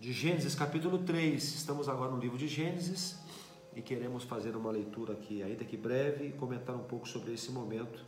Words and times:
de 0.00 0.12
Gênesis, 0.12 0.54
capítulo 0.54 0.98
3. 0.98 1.42
Estamos 1.42 1.88
agora 1.88 2.12
no 2.12 2.18
livro 2.18 2.38
de 2.38 2.46
Gênesis 2.46 3.18
e 3.74 3.82
queremos 3.82 4.22
fazer 4.22 4.54
uma 4.54 4.70
leitura 4.70 5.12
aqui, 5.12 5.42
ainda 5.42 5.64
que 5.64 5.76
breve, 5.76 6.28
e 6.28 6.32
comentar 6.32 6.76
um 6.76 6.84
pouco 6.84 7.08
sobre 7.08 7.34
esse 7.34 7.50
momento 7.50 8.04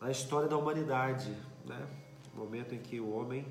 na 0.00 0.10
história 0.10 0.46
da 0.46 0.56
humanidade, 0.56 1.34
né? 1.64 1.88
momento 2.34 2.74
em 2.74 2.78
que 2.78 3.00
o 3.00 3.10
homem 3.10 3.46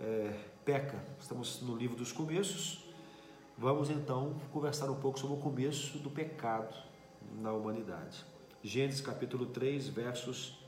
é, 0.00 0.34
peca. 0.64 0.98
Estamos 1.20 1.60
no 1.60 1.76
livro 1.76 1.96
dos 1.96 2.10
começos. 2.10 2.84
Vamos 3.58 3.90
então 3.90 4.40
conversar 4.50 4.90
um 4.90 4.98
pouco 4.98 5.18
sobre 5.18 5.36
o 5.36 5.40
começo 5.40 5.98
do 5.98 6.08
pecado 6.08 6.74
na 7.38 7.52
humanidade. 7.52 8.24
Gênesis 8.62 9.02
capítulo 9.02 9.44
3, 9.44 9.88
versos 9.88 10.58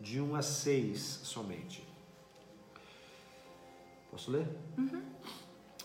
de 0.00 0.22
1 0.22 0.34
a 0.36 0.42
6 0.42 1.00
somente. 1.22 1.85
Posso 4.16 4.30
ler? 4.30 4.48
Uhum. 4.78 5.02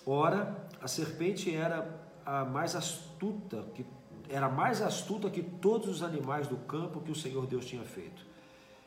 Ora, 0.05 0.65
a 0.81 0.87
serpente 0.87 1.53
era 1.53 2.01
a 2.25 2.45
mais 2.45 2.77
astuta 2.77 3.65
que 3.75 3.85
era 4.29 4.47
mais 4.47 4.81
astuta 4.81 5.29
que 5.29 5.43
todos 5.43 5.89
os 5.89 6.01
animais 6.01 6.47
do 6.47 6.55
campo 6.55 7.01
que 7.01 7.11
o 7.11 7.15
Senhor 7.15 7.45
Deus 7.45 7.65
tinha 7.65 7.83
feito. 7.83 8.25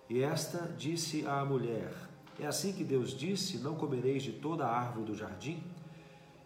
E 0.09 0.23
esta 0.23 0.73
disse 0.79 1.27
à 1.27 1.45
mulher: 1.45 1.93
É 2.41 2.47
assim 2.47 2.73
que 2.73 2.83
Deus 2.83 3.11
disse: 3.11 3.59
Não 3.59 3.75
comereis 3.75 4.23
de 4.23 4.33
toda 4.33 4.65
a 4.65 4.75
árvore 4.75 5.05
do 5.05 5.15
jardim? 5.15 5.63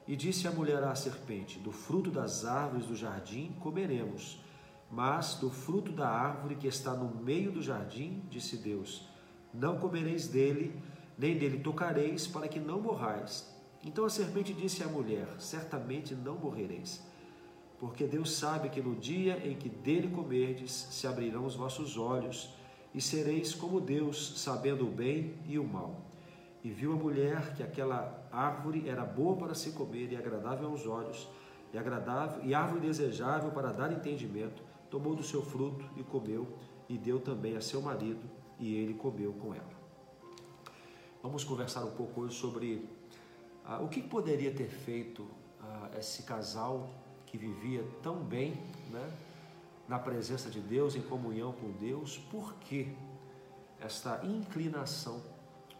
E 0.04 0.16
disse 0.16 0.48
a 0.48 0.50
mulher 0.50 0.82
à 0.82 0.92
serpente: 0.96 1.60
Do 1.60 1.70
fruto 1.70 2.10
das 2.10 2.44
árvores 2.44 2.86
do 2.86 2.96
jardim 2.96 3.54
comeremos, 3.60 4.42
mas 4.90 5.36
do 5.36 5.50
fruto 5.50 5.92
da 5.92 6.08
árvore 6.08 6.56
que 6.56 6.66
está 6.66 6.94
no 6.94 7.14
meio 7.22 7.52
do 7.52 7.62
jardim, 7.62 8.24
disse 8.28 8.56
Deus: 8.56 9.08
Não 9.54 9.78
comereis 9.78 10.26
dele, 10.26 10.82
nem 11.18 11.36
dele 11.36 11.58
tocareis, 11.58 12.26
para 12.28 12.46
que 12.46 12.60
não 12.60 12.80
morrais. 12.80 13.52
Então 13.84 14.04
a 14.04 14.10
serpente 14.10 14.54
disse 14.54 14.84
à 14.84 14.86
mulher: 14.86 15.26
Certamente 15.38 16.14
não 16.14 16.36
morrereis, 16.36 17.04
porque 17.78 18.06
Deus 18.06 18.32
sabe 18.32 18.68
que 18.68 18.80
no 18.80 18.94
dia 18.94 19.44
em 19.44 19.56
que 19.56 19.68
dele 19.68 20.08
comerdes, 20.08 20.72
se 20.72 21.06
abrirão 21.06 21.44
os 21.44 21.56
vossos 21.56 21.98
olhos, 21.98 22.54
e 22.94 23.00
sereis 23.00 23.54
como 23.54 23.80
Deus, 23.80 24.40
sabendo 24.40 24.86
o 24.86 24.90
bem 24.90 25.34
e 25.46 25.58
o 25.58 25.64
mal. 25.64 26.00
E 26.62 26.70
viu 26.70 26.92
a 26.92 26.96
mulher 26.96 27.54
que 27.54 27.62
aquela 27.62 28.26
árvore 28.32 28.88
era 28.88 29.04
boa 29.04 29.36
para 29.36 29.54
se 29.54 29.72
comer 29.72 30.12
e 30.12 30.16
agradável 30.16 30.68
aos 30.68 30.86
olhos, 30.86 31.28
e 31.72 31.78
agradável 31.78 32.42
e 32.44 32.54
árvore 32.54 32.80
desejável 32.80 33.50
para 33.50 33.72
dar 33.72 33.92
entendimento, 33.92 34.62
tomou 34.90 35.14
do 35.14 35.22
seu 35.22 35.42
fruto 35.42 35.84
e 35.96 36.02
comeu, 36.02 36.48
e 36.88 36.96
deu 36.96 37.20
também 37.20 37.56
a 37.56 37.60
seu 37.60 37.82
marido, 37.82 38.22
e 38.58 38.74
ele 38.74 38.94
comeu 38.94 39.32
com 39.34 39.54
ela. 39.54 39.77
Vamos 41.20 41.42
conversar 41.42 41.84
um 41.84 41.90
pouco 41.90 42.20
hoje 42.20 42.36
sobre 42.36 42.88
ah, 43.64 43.80
o 43.80 43.88
que 43.88 44.00
poderia 44.00 44.54
ter 44.54 44.68
feito 44.68 45.26
ah, 45.60 45.90
esse 45.98 46.22
casal 46.22 46.88
que 47.26 47.36
vivia 47.36 47.84
tão 48.04 48.22
bem, 48.22 48.52
né, 48.88 49.12
na 49.88 49.98
presença 49.98 50.48
de 50.48 50.60
Deus, 50.60 50.94
em 50.94 51.02
comunhão 51.02 51.52
com 51.52 51.72
Deus, 51.72 52.18
por 52.30 52.54
que 52.54 52.96
esta 53.80 54.24
inclinação 54.24 55.20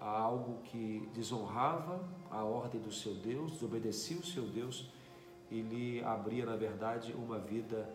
a 0.01 0.09
algo 0.09 0.61
que 0.65 1.09
desonrava 1.15 2.05
a 2.31 2.43
ordem 2.43 2.81
do 2.81 2.93
seu 2.93 3.15
Deus, 3.15 3.53
desobedecia 3.53 4.17
o 4.17 4.27
seu 4.27 4.45
Deus 4.45 4.91
e 5.53 5.61
lhe 5.61 6.03
abria, 6.03 6.45
na 6.45 6.57
verdade, 6.57 7.13
uma 7.13 7.39
vida 7.39 7.89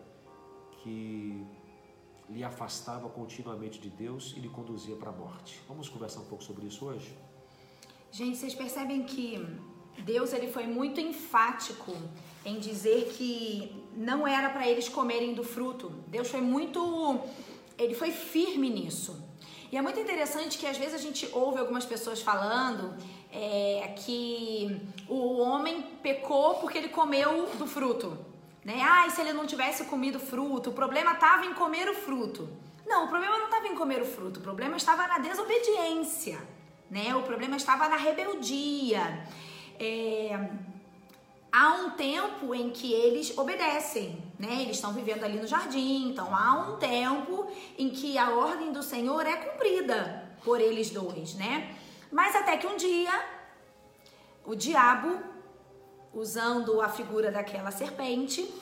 que 0.82 1.46
lhe 2.30 2.42
afastava 2.42 3.06
continuamente 3.10 3.78
de 3.78 3.90
Deus 3.90 4.32
e 4.34 4.40
lhe 4.40 4.48
conduzia 4.48 4.96
para 4.96 5.10
a 5.10 5.12
morte. 5.12 5.60
Vamos 5.68 5.90
conversar 5.90 6.20
um 6.20 6.26
pouco 6.26 6.42
sobre 6.42 6.66
isso 6.66 6.86
hoje? 6.86 7.14
Gente, 8.16 8.36
vocês 8.36 8.54
percebem 8.54 9.02
que 9.02 9.44
Deus 10.04 10.32
ele 10.32 10.46
foi 10.46 10.68
muito 10.68 11.00
enfático 11.00 11.92
em 12.46 12.60
dizer 12.60 13.12
que 13.12 13.84
não 13.96 14.24
era 14.24 14.50
para 14.50 14.68
eles 14.68 14.88
comerem 14.88 15.34
do 15.34 15.42
fruto. 15.42 15.90
Deus 16.06 16.28
foi 16.30 16.40
muito, 16.40 17.18
ele 17.76 17.92
foi 17.92 18.12
firme 18.12 18.70
nisso. 18.70 19.20
E 19.72 19.76
é 19.76 19.82
muito 19.82 19.98
interessante 19.98 20.58
que 20.58 20.64
às 20.64 20.78
vezes 20.78 20.94
a 20.94 20.98
gente 20.98 21.28
ouve 21.32 21.58
algumas 21.58 21.84
pessoas 21.84 22.22
falando 22.22 22.96
é, 23.32 23.92
que 23.96 24.80
o 25.08 25.38
homem 25.38 25.82
pecou 26.00 26.54
porque 26.60 26.78
ele 26.78 26.90
comeu 26.90 27.50
do 27.58 27.66
fruto. 27.66 28.16
Né? 28.64 28.80
Ah, 28.80 29.08
e 29.08 29.10
se 29.10 29.22
ele 29.22 29.32
não 29.32 29.44
tivesse 29.44 29.86
comido 29.86 30.20
fruto? 30.20 30.70
O 30.70 30.72
problema 30.72 31.14
estava 31.14 31.46
em 31.46 31.54
comer 31.54 31.88
o 31.88 31.94
fruto. 31.94 32.48
Não, 32.86 33.06
o 33.06 33.08
problema 33.08 33.36
não 33.38 33.46
estava 33.46 33.66
em 33.66 33.74
comer 33.74 34.00
o 34.02 34.06
fruto, 34.06 34.38
o 34.38 34.42
problema 34.42 34.76
estava 34.76 35.04
na 35.08 35.18
desobediência. 35.18 36.53
Né? 36.90 37.14
O 37.14 37.22
problema 37.22 37.56
estava 37.56 37.88
na 37.88 37.96
rebeldia. 37.96 39.26
É, 39.78 40.38
há 41.50 41.72
um 41.74 41.90
tempo 41.90 42.54
em 42.54 42.70
que 42.70 42.92
eles 42.92 43.36
obedecem, 43.36 44.22
né? 44.38 44.62
Eles 44.62 44.76
estão 44.76 44.92
vivendo 44.92 45.24
ali 45.24 45.38
no 45.38 45.46
jardim, 45.46 46.10
então 46.10 46.34
há 46.34 46.54
um 46.68 46.76
tempo 46.76 47.46
em 47.78 47.90
que 47.90 48.18
a 48.18 48.30
ordem 48.30 48.72
do 48.72 48.82
Senhor 48.82 49.26
é 49.26 49.36
cumprida 49.36 50.36
por 50.44 50.60
eles 50.60 50.90
dois, 50.90 51.34
né? 51.34 51.74
Mas 52.12 52.36
até 52.36 52.56
que 52.56 52.66
um 52.66 52.76
dia 52.76 53.34
o 54.44 54.54
diabo, 54.54 55.18
usando 56.12 56.80
a 56.80 56.88
figura 56.88 57.30
daquela 57.30 57.70
serpente, 57.70 58.52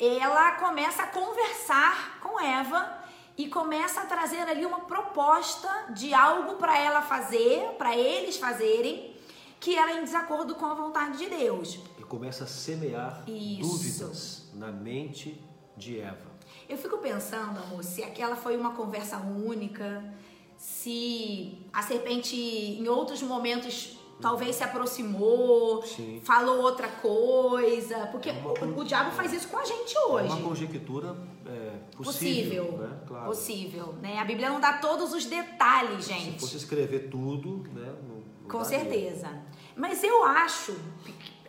ela 0.00 0.52
começa 0.52 1.02
a 1.02 1.06
conversar 1.06 2.20
com 2.20 2.40
Eva 2.40 2.95
e 3.36 3.48
começa 3.48 4.00
a 4.00 4.06
trazer 4.06 4.48
ali 4.48 4.64
uma 4.64 4.80
proposta 4.80 5.68
de 5.90 6.14
algo 6.14 6.54
para 6.54 6.78
ela 6.78 7.02
fazer, 7.02 7.74
para 7.76 7.96
eles 7.96 8.36
fazerem, 8.36 9.14
que 9.60 9.76
era 9.76 9.98
em 9.98 10.04
desacordo 10.04 10.54
com 10.54 10.66
a 10.66 10.74
vontade 10.74 11.18
de 11.18 11.28
Deus. 11.28 11.78
E 11.98 12.02
começa 12.02 12.44
a 12.44 12.46
semear 12.46 13.24
Isso. 13.26 13.68
dúvidas 13.68 14.50
na 14.54 14.72
mente 14.72 15.42
de 15.76 16.00
Eva. 16.00 16.36
Eu 16.68 16.78
fico 16.78 16.98
pensando, 16.98 17.58
amor, 17.60 17.84
se 17.84 18.02
aquela 18.02 18.36
foi 18.36 18.56
uma 18.56 18.72
conversa 18.72 19.18
única, 19.18 20.02
se 20.56 21.58
a 21.72 21.82
serpente 21.82 22.34
em 22.36 22.88
outros 22.88 23.22
momentos 23.22 23.95
talvez 24.20 24.56
se 24.56 24.64
aproximou, 24.64 25.82
Sim. 25.82 26.20
falou 26.24 26.60
outra 26.62 26.88
coisa, 26.88 28.06
porque 28.08 28.30
É 28.30 28.32
uma 28.32 28.50
o, 28.52 28.80
o 28.80 28.84
diabo 28.84 29.10
faz 29.12 29.32
isso 29.32 29.48
com 29.48 29.58
a 29.58 29.64
gente 29.64 29.96
É 29.96 30.00
hoje. 30.06 30.28
uma 30.32 30.40
conjectura 30.48 31.16
é, 31.46 31.78
possível, 31.96 32.64
Possível, 32.66 32.78
né? 32.78 32.98
Claro. 33.06 33.26
possível, 33.26 33.94
né? 34.02 34.18
A 34.18 34.24
Bíblia 34.24 34.48
não 34.48 34.60
dá 34.60 34.74
todos 34.78 35.12
os 35.12 35.24
detalhes, 35.26 36.04
Se 36.06 36.12
gente. 36.12 36.40
fosse 36.40 36.56
escrever 36.56 37.08
tudo, 37.10 37.64
né? 37.72 37.94
não- 38.08 38.16
não 38.42 38.48
Com 38.48 38.64
certeza. 38.64 39.28
Mas 39.76 40.02
eu 40.02 40.24
acho, 40.24 40.74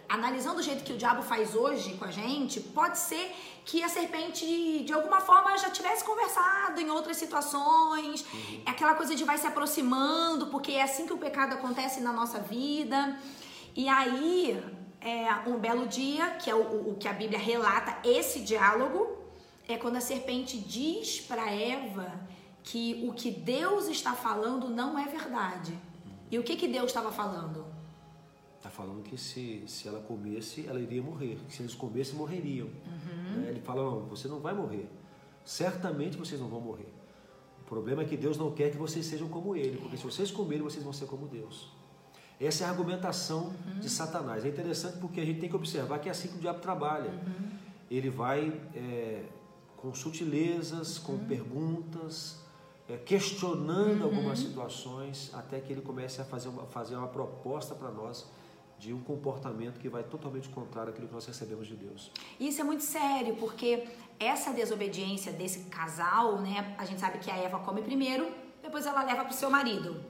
analisando 0.09 0.59
o 0.59 0.63
jeito 0.63 0.83
que 0.83 0.93
o 0.93 0.97
diabo 0.97 1.21
faz 1.21 1.53
hoje 1.55 1.93
com 1.95 2.05
a 2.05 2.11
gente, 2.11 2.59
pode 2.59 2.97
ser 2.97 3.35
que 3.65 3.83
a 3.83 3.89
serpente, 3.89 4.45
de 4.83 4.93
alguma 4.93 5.19
forma, 5.19 5.57
já 5.57 5.69
tivesse 5.69 6.03
conversado 6.03 6.79
em 6.79 6.89
outras 6.89 7.17
situações. 7.17 8.25
É 8.65 8.69
aquela 8.71 8.95
coisa 8.95 9.13
de 9.15 9.23
vai 9.23 9.37
se 9.37 9.45
aproximando, 9.47 10.47
porque 10.47 10.71
é 10.73 10.83
assim 10.83 11.05
que 11.05 11.13
o 11.13 11.17
pecado 11.17 11.53
acontece 11.53 11.99
na 12.01 12.13
nossa 12.13 12.39
vida. 12.39 13.17
E 13.75 13.87
aí, 13.89 14.63
é, 15.01 15.27
um 15.45 15.57
belo 15.57 15.85
dia, 15.87 16.31
que 16.31 16.49
é 16.49 16.55
o, 16.55 16.59
o- 16.61 16.91
o 16.91 16.95
que 16.95 17.07
a 17.07 17.13
Bíblia 17.13 17.37
relata, 17.39 17.97
esse 18.07 18.39
diálogo, 18.39 19.17
é 19.67 19.77
quando 19.77 19.97
a 19.97 20.01
serpente 20.01 20.57
diz 20.57 21.19
para 21.21 21.51
Eva 21.51 22.09
que 22.63 23.05
o 23.07 23.13
que 23.13 23.29
Deus 23.31 23.87
está 23.87 24.13
falando 24.13 24.69
não 24.69 24.97
é 24.97 25.05
verdade. 25.05 25.77
E 26.31 26.39
o 26.39 26.43
que, 26.43 26.55
que 26.55 26.67
Deus 26.67 26.85
estava 26.87 27.11
falando? 27.11 27.65
Está 28.67 28.83
falando 28.83 29.01
que 29.01 29.17
se, 29.17 29.63
se 29.65 29.87
ela 29.87 30.01
comesse, 30.01 30.67
ela 30.67 30.77
iria 30.77 31.01
morrer. 31.01 31.37
Que 31.47 31.55
se 31.55 31.61
eles 31.61 31.73
comessem, 31.73 32.15
morreriam. 32.15 32.67
Uhum. 32.67 33.39
Né? 33.41 33.49
Ele 33.51 33.61
fala, 33.61 33.81
não, 33.81 34.01
você 34.01 34.27
não 34.27 34.41
vai 34.41 34.53
morrer. 34.53 34.89
Certamente 35.45 36.17
vocês 36.17 36.39
não 36.41 36.49
vão 36.49 36.59
morrer. 36.59 36.93
O 37.61 37.63
problema 37.63 38.01
é 38.01 38.05
que 38.05 38.17
Deus 38.17 38.37
não 38.37 38.51
quer 38.51 38.69
que 38.69 38.77
vocês 38.77 39.05
sejam 39.05 39.29
como 39.29 39.55
Ele. 39.55 39.77
Porque 39.77 39.95
se 39.95 40.03
vocês 40.03 40.31
comerem, 40.31 40.61
vocês 40.63 40.83
vão 40.83 40.91
ser 40.91 41.05
como 41.05 41.27
Deus. 41.27 41.69
Essa 42.41 42.65
é 42.65 42.67
a 42.67 42.69
argumentação 42.69 43.53
Uhum. 43.65 43.79
de 43.79 43.89
Satanás. 43.89 44.43
É 44.43 44.49
interessante 44.49 44.97
porque 44.97 45.21
a 45.21 45.25
gente 45.25 45.39
tem 45.39 45.49
que 45.49 45.55
observar 45.55 45.99
que 45.99 46.09
é 46.09 46.11
assim 46.11 46.27
que 46.27 46.35
o 46.35 46.39
diabo 46.39 46.59
trabalha. 46.59 47.11
Uhum. 47.11 47.49
Ele 47.89 48.09
vai 48.09 48.51
é, 48.75 49.23
com 49.77 49.93
sutilezas, 49.93 50.97
com 50.97 51.17
perguntas, 51.19 52.41
é, 52.89 52.97
questionando 52.97 54.03
algumas 54.03 54.39
situações, 54.39 55.31
até 55.33 55.61
que 55.61 55.71
ele 55.71 55.81
comece 55.81 56.19
a 56.19 56.25
fazer 56.25 56.49
uma, 56.49 56.63
fazer 56.65 56.97
uma 56.97 57.07
proposta 57.07 57.73
para 57.73 57.89
nós 57.91 58.27
de 58.79 58.93
um 58.93 59.01
comportamento 59.01 59.79
que 59.79 59.89
vai 59.89 60.03
totalmente 60.03 60.49
contrário 60.49 60.91
àquilo 60.91 61.07
que 61.07 61.13
nós 61.13 61.25
recebemos 61.25 61.67
de 61.67 61.75
Deus. 61.75 62.11
Isso 62.39 62.61
é 62.61 62.63
muito 62.63 62.83
sério, 62.83 63.35
porque 63.35 63.87
essa 64.19 64.51
desobediência 64.51 65.31
desse 65.31 65.65
casal, 65.65 66.39
né? 66.39 66.75
A 66.77 66.85
gente 66.85 66.99
sabe 66.99 67.17
que 67.17 67.31
a 67.31 67.35
Eva 67.37 67.59
come 67.59 67.81
primeiro, 67.81 68.31
depois 68.61 68.85
ela 68.85 69.03
leva 69.03 69.25
pro 69.25 69.33
seu 69.33 69.49
marido. 69.49 70.03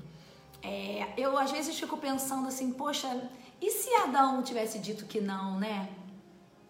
É, 0.62 1.14
eu 1.18 1.38
às 1.38 1.52
vezes 1.52 1.80
fico 1.80 1.98
pensando 1.98 2.48
assim, 2.48 2.72
poxa, 2.72 3.30
e 3.62 3.72
se 3.72 3.94
Adão 3.96 4.44
tivesse 4.44 4.80
dito 4.80 5.06
que 5.06 5.22
não, 5.22 5.60
né? 5.60 5.90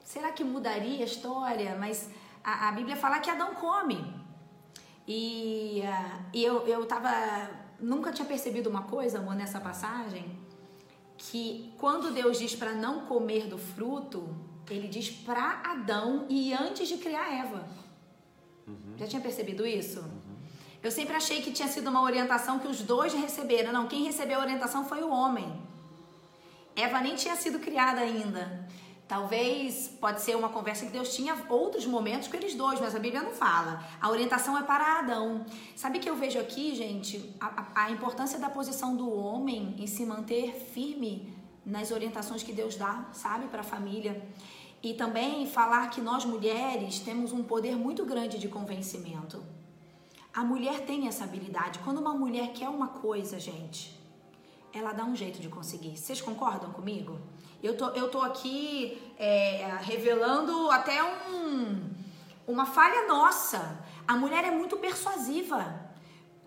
Será 0.03 0.31
que 0.31 0.43
mudaria 0.43 1.01
a 1.01 1.05
história? 1.05 1.75
Mas 1.77 2.09
a, 2.43 2.69
a 2.69 2.71
Bíblia 2.71 2.95
fala 2.95 3.19
que 3.19 3.29
Adão 3.29 3.55
come. 3.55 4.15
E, 5.07 5.81
ah, 5.85 6.19
e 6.33 6.43
eu, 6.43 6.65
eu 6.67 6.85
tava. 6.85 7.09
Nunca 7.79 8.11
tinha 8.11 8.27
percebido 8.27 8.69
uma 8.69 8.83
coisa, 8.83 9.19
amor, 9.19 9.35
nessa 9.35 9.59
passagem. 9.59 10.46
Que 11.17 11.73
quando 11.77 12.11
Deus 12.11 12.39
diz 12.39 12.55
para 12.55 12.73
não 12.73 13.01
comer 13.01 13.47
do 13.47 13.57
fruto, 13.57 14.35
ele 14.69 14.87
diz 14.87 15.09
para 15.09 15.61
Adão 15.63 16.25
e 16.29 16.53
antes 16.53 16.87
de 16.87 16.97
criar 16.97 17.33
Eva. 17.33 17.67
Uhum. 18.67 18.97
Já 18.97 19.07
tinha 19.07 19.21
percebido 19.21 19.65
isso? 19.65 19.99
Uhum. 19.99 20.37
Eu 20.83 20.91
sempre 20.91 21.15
achei 21.15 21.41
que 21.41 21.51
tinha 21.51 21.67
sido 21.67 21.89
uma 21.89 22.01
orientação 22.01 22.59
que 22.59 22.67
os 22.67 22.81
dois 22.81 23.13
receberam. 23.13 23.71
Não, 23.71 23.87
quem 23.87 24.03
recebeu 24.03 24.39
a 24.39 24.43
orientação 24.43 24.85
foi 24.85 25.01
o 25.01 25.09
homem. 25.09 25.51
Eva 26.75 27.01
nem 27.01 27.15
tinha 27.15 27.35
sido 27.35 27.59
criada 27.59 28.01
ainda. 28.01 28.67
Talvez 29.07 29.87
pode 29.87 30.21
ser 30.21 30.35
uma 30.35 30.49
conversa 30.49 30.85
que 30.85 30.91
Deus 30.91 31.15
tinha 31.15 31.33
outros 31.47 31.85
momentos 31.85 32.27
com 32.27 32.35
eles 32.35 32.53
dois, 32.55 32.79
mas 32.81 32.93
a 32.93 32.99
Bíblia 32.99 33.23
não 33.23 33.31
fala. 33.31 33.81
A 34.01 34.09
orientação 34.09 34.57
é 34.57 34.63
para 34.63 34.99
Adão. 34.99 35.45
Sabe 35.77 35.99
que 35.99 36.09
eu 36.09 36.15
vejo 36.15 36.37
aqui, 36.37 36.75
gente, 36.75 37.33
a, 37.39 37.67
a 37.83 37.91
importância 37.91 38.37
da 38.37 38.49
posição 38.49 38.97
do 38.97 39.09
homem 39.09 39.75
em 39.79 39.87
se 39.87 40.05
manter 40.05 40.53
firme 40.53 41.33
nas 41.65 41.91
orientações 41.91 42.43
que 42.43 42.51
Deus 42.51 42.75
dá, 42.75 43.05
sabe, 43.13 43.47
para 43.47 43.61
a 43.61 43.63
família. 43.63 44.21
E 44.83 44.93
também 44.93 45.47
falar 45.47 45.89
que 45.89 46.01
nós 46.01 46.25
mulheres 46.25 46.99
temos 46.99 47.31
um 47.31 47.43
poder 47.43 47.77
muito 47.77 48.05
grande 48.05 48.37
de 48.37 48.49
convencimento. 48.49 49.41
A 50.33 50.43
mulher 50.43 50.81
tem 50.81 51.07
essa 51.07 51.23
habilidade. 51.23 51.79
Quando 51.79 51.99
uma 51.99 52.13
mulher 52.13 52.51
quer 52.51 52.67
uma 52.67 52.89
coisa, 52.89 53.39
gente, 53.39 53.97
ela 54.73 54.91
dá 54.91 55.05
um 55.05 55.15
jeito 55.15 55.39
de 55.39 55.47
conseguir. 55.47 55.97
Vocês 55.97 56.21
concordam 56.21 56.71
comigo? 56.71 57.17
Eu 57.61 57.75
tô, 57.75 57.87
eu 57.89 58.09
tô 58.09 58.21
aqui 58.21 59.01
é, 59.17 59.77
revelando 59.81 60.69
até 60.69 61.03
um, 61.03 61.89
uma 62.47 62.65
falha 62.65 63.07
nossa. 63.07 63.83
A 64.07 64.15
mulher 64.15 64.43
é 64.43 64.51
muito 64.51 64.77
persuasiva. 64.77 65.87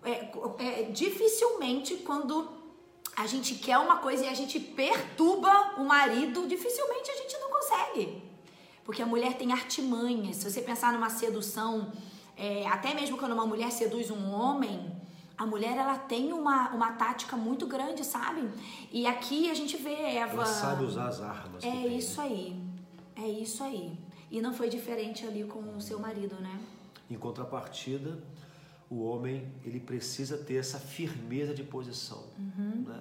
É, 0.03 0.31
é, 0.57 0.83
dificilmente, 0.91 1.97
quando 1.97 2.49
a 3.15 3.27
gente 3.27 3.55
quer 3.55 3.77
uma 3.77 3.97
coisa 3.97 4.25
e 4.25 4.29
a 4.29 4.33
gente 4.33 4.59
perturba 4.59 5.75
o 5.77 5.83
marido, 5.83 6.47
dificilmente 6.47 7.11
a 7.11 7.15
gente 7.15 7.37
não 7.39 7.49
consegue. 7.49 8.23
Porque 8.83 9.01
a 9.01 9.05
mulher 9.05 9.37
tem 9.37 9.51
artimanhas. 9.51 10.37
Se 10.37 10.49
você 10.49 10.61
pensar 10.61 10.93
numa 10.93 11.09
sedução, 11.09 11.91
é, 12.37 12.65
até 12.67 12.93
mesmo 12.93 13.17
quando 13.17 13.33
uma 13.33 13.45
mulher 13.45 13.71
seduz 13.71 14.09
um 14.09 14.31
homem, 14.31 14.91
a 15.41 15.45
mulher 15.47 15.75
ela 15.75 15.97
tem 15.97 16.31
uma, 16.31 16.69
uma 16.69 16.91
tática 16.91 17.35
muito 17.35 17.65
grande, 17.65 18.05
sabe? 18.05 18.47
E 18.91 19.07
aqui 19.07 19.49
a 19.49 19.55
gente 19.55 19.75
vê 19.75 19.93
Eva. 19.93 20.33
Ela 20.33 20.45
sabe 20.45 20.83
usar 20.83 21.07
as 21.07 21.19
armas. 21.19 21.63
É 21.63 21.71
tem, 21.71 21.97
isso 21.97 22.21
né? 22.21 22.27
aí. 22.27 22.63
É 23.15 23.27
isso 23.27 23.63
aí. 23.63 23.97
E 24.29 24.39
não 24.39 24.53
foi 24.53 24.69
diferente 24.69 25.25
ali 25.25 25.43
com 25.43 25.75
o 25.75 25.81
seu 25.81 25.97
marido, 25.97 26.35
né? 26.35 26.59
Em 27.09 27.17
contrapartida, 27.17 28.19
o 28.87 29.01
homem 29.01 29.51
ele 29.65 29.79
precisa 29.79 30.37
ter 30.37 30.57
essa 30.57 30.77
firmeza 30.77 31.55
de 31.55 31.63
posição. 31.63 32.23
Uhum. 32.37 32.85
Né? 32.87 32.99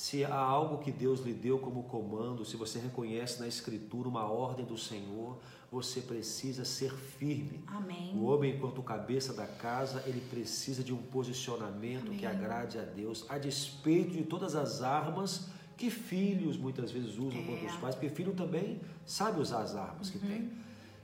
Se 0.00 0.24
há 0.24 0.34
algo 0.34 0.78
que 0.78 0.90
Deus 0.90 1.20
lhe 1.20 1.34
deu 1.34 1.58
como 1.58 1.82
comando, 1.82 2.42
se 2.42 2.56
você 2.56 2.78
reconhece 2.78 3.38
na 3.38 3.46
Escritura 3.46 4.08
uma 4.08 4.24
ordem 4.24 4.64
do 4.64 4.78
Senhor, 4.78 5.36
você 5.70 6.00
precisa 6.00 6.64
ser 6.64 6.90
firme. 6.90 7.62
Amém. 7.66 8.10
O 8.16 8.24
homem, 8.24 8.56
enquanto 8.56 8.82
cabeça 8.82 9.34
da 9.34 9.46
casa, 9.46 10.02
ele 10.06 10.22
precisa 10.22 10.82
de 10.82 10.90
um 10.90 10.96
posicionamento 10.96 12.06
Amém. 12.06 12.16
que 12.16 12.24
agrade 12.24 12.78
a 12.78 12.82
Deus, 12.82 13.26
a 13.28 13.36
despeito 13.36 14.12
de 14.12 14.22
todas 14.22 14.56
as 14.56 14.80
armas 14.80 15.48
que 15.76 15.90
filhos 15.90 16.56
muitas 16.56 16.90
vezes 16.90 17.18
usam 17.18 17.38
é. 17.38 17.44
contra 17.44 17.66
os 17.66 17.76
pais, 17.76 17.94
porque 17.94 18.08
filho 18.08 18.32
também 18.32 18.80
sabe 19.04 19.38
usar 19.38 19.60
as 19.60 19.76
armas 19.76 20.06
uhum. 20.06 20.18
que 20.18 20.26
tem. 20.26 20.50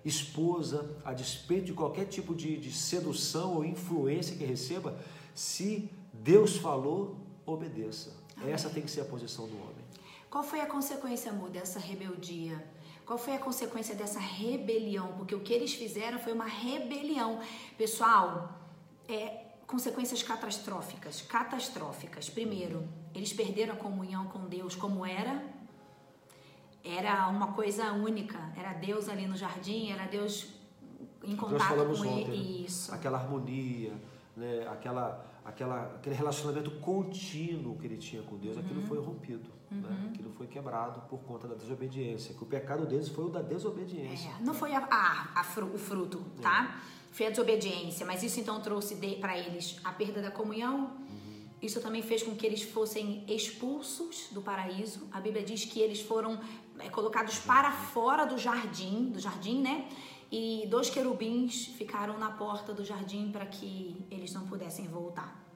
Esposa, 0.06 0.90
a 1.04 1.12
despeito 1.12 1.66
de 1.66 1.74
qualquer 1.74 2.06
tipo 2.06 2.34
de, 2.34 2.56
de 2.56 2.72
sedução 2.72 3.56
ou 3.56 3.62
influência 3.62 4.34
que 4.34 4.44
receba, 4.46 4.98
se 5.34 5.90
Deus 6.14 6.56
falou, 6.56 7.18
obedeça. 7.44 8.24
Essa 8.44 8.68
tem 8.70 8.82
que 8.82 8.90
ser 8.90 9.02
a 9.02 9.04
posição 9.04 9.46
do 9.46 9.56
homem. 9.56 9.84
Qual 10.30 10.44
foi 10.44 10.60
a 10.60 10.66
consequência, 10.66 11.30
amor, 11.30 11.50
dessa 11.50 11.78
rebeldia? 11.78 12.62
Qual 13.06 13.18
foi 13.18 13.34
a 13.34 13.38
consequência 13.38 13.94
dessa 13.94 14.18
rebelião? 14.18 15.12
Porque 15.16 15.34
o 15.34 15.40
que 15.40 15.52
eles 15.52 15.74
fizeram 15.74 16.18
foi 16.18 16.32
uma 16.32 16.44
rebelião. 16.44 17.40
Pessoal, 17.78 18.50
é, 19.08 19.44
consequências 19.66 20.22
catastróficas. 20.22 21.22
Catastróficas. 21.22 22.28
Primeiro, 22.28 22.86
eles 23.14 23.32
perderam 23.32 23.74
a 23.74 23.76
comunhão 23.76 24.26
com 24.26 24.46
Deus 24.46 24.74
como 24.74 25.06
era. 25.06 25.42
Era 26.84 27.28
uma 27.28 27.52
coisa 27.52 27.92
única. 27.92 28.52
Era 28.56 28.72
Deus 28.72 29.08
ali 29.08 29.26
no 29.26 29.36
jardim, 29.36 29.90
era 29.90 30.06
Deus 30.06 30.48
em 31.24 31.36
contato 31.36 31.76
com 31.76 32.04
ele. 32.04 32.30
Né? 32.30 32.36
Isso. 32.66 32.92
Aquela 32.92 33.18
harmonia, 33.18 33.92
né? 34.36 34.66
aquela, 34.68 35.24
aquela, 35.46 35.84
aquele 35.96 36.14
relacionamento 36.14 36.70
contínuo 36.80 37.78
que 37.78 37.86
ele 37.86 37.96
tinha 37.96 38.22
com 38.22 38.36
Deus, 38.36 38.56
uhum. 38.56 38.62
aquilo 38.62 38.82
foi 38.82 38.98
rompido. 38.98 39.48
Né? 39.70 39.76
Uhum. 39.76 39.94
Né? 39.94 40.10
Aquilo 40.12 40.30
foi 40.32 40.46
quebrado 40.46 41.00
por 41.08 41.20
conta 41.20 41.46
da 41.46 41.54
desobediência. 41.54 42.34
Que 42.34 42.42
o 42.42 42.46
pecado 42.46 42.84
deles 42.84 43.08
foi 43.08 43.24
o 43.24 43.28
da 43.28 43.40
desobediência. 43.42 44.28
É, 44.28 44.42
não 44.42 44.52
foi 44.52 44.74
a, 44.74 44.80
a, 44.90 45.40
a 45.40 45.44
fru, 45.44 45.72
o 45.72 45.78
fruto, 45.78 46.24
tá? 46.42 46.76
É. 46.82 46.96
Foi 47.12 47.26
a 47.26 47.30
desobediência. 47.30 48.04
Mas 48.04 48.22
isso 48.22 48.40
então 48.40 48.60
trouxe 48.60 48.96
para 49.20 49.38
eles 49.38 49.78
a 49.84 49.92
perda 49.92 50.20
da 50.20 50.30
comunhão. 50.30 50.96
Uhum. 50.98 51.26
Isso 51.62 51.80
também 51.80 52.02
fez 52.02 52.22
com 52.22 52.34
que 52.34 52.44
eles 52.44 52.62
fossem 52.62 53.24
expulsos 53.28 54.28
do 54.32 54.42
paraíso. 54.42 55.08
A 55.12 55.20
Bíblia 55.20 55.44
diz 55.44 55.64
que 55.64 55.80
eles 55.80 56.00
foram 56.00 56.40
é, 56.78 56.88
colocados 56.88 57.38
para 57.38 57.70
fora 57.70 58.24
do 58.24 58.36
jardim, 58.36 59.10
do 59.10 59.20
jardim, 59.20 59.62
né? 59.62 59.88
E 60.30 60.66
dois 60.68 60.90
querubins 60.90 61.66
ficaram 61.66 62.18
na 62.18 62.30
porta 62.30 62.72
do 62.72 62.84
jardim 62.84 63.30
para 63.30 63.46
que 63.46 63.96
eles 64.10 64.32
não 64.32 64.46
pudessem 64.46 64.86
voltar 64.88 65.46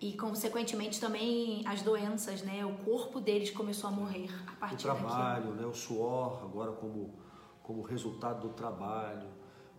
e 0.00 0.12
consequentemente 0.12 1.00
também 1.00 1.66
as 1.66 1.82
doenças, 1.82 2.42
né? 2.42 2.64
O 2.64 2.76
corpo 2.84 3.20
deles 3.20 3.50
começou 3.50 3.88
a 3.88 3.92
morrer 3.92 4.30
a 4.46 4.52
partir 4.52 4.86
o 4.86 4.94
trabalho, 4.94 5.46
daquilo. 5.46 5.60
né? 5.60 5.66
O 5.66 5.74
suor 5.74 6.44
agora 6.44 6.72
como 6.72 7.14
como 7.62 7.82
resultado 7.82 8.48
do 8.48 8.54
trabalho, 8.54 9.28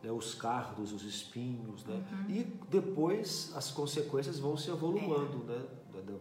né? 0.04 0.12
Os 0.12 0.36
cardos, 0.36 0.92
os 0.92 1.04
espinhos, 1.04 1.86
né? 1.86 2.06
Uhum. 2.12 2.30
E 2.30 2.44
depois 2.70 3.52
as 3.56 3.72
consequências 3.72 4.38
vão 4.38 4.58
se 4.58 4.70
evoluando, 4.70 5.46
é. 5.52 5.54
né? 5.54 5.66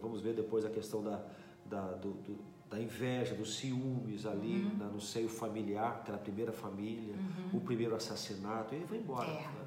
Vamos 0.01 0.21
ver 0.21 0.33
depois 0.33 0.65
a 0.65 0.69
questão 0.69 1.03
da 1.03 1.21
da, 1.65 1.91
do, 1.91 2.13
do, 2.13 2.39
da 2.69 2.79
inveja, 2.79 3.33
dos 3.33 3.55
ciúmes 3.57 4.25
ali 4.25 4.63
uhum. 4.63 4.77
né? 4.77 4.89
no 4.91 5.01
seio 5.01 5.27
familiar, 5.27 6.01
aquela 6.01 6.19
primeira 6.19 6.51
família, 6.51 7.15
uhum. 7.15 7.57
o 7.57 7.61
primeiro 7.61 7.95
assassinato, 7.95 8.75
e 8.75 8.79
vai 8.79 8.99
embora, 8.99 9.27
é. 9.27 9.41
né? 9.41 9.65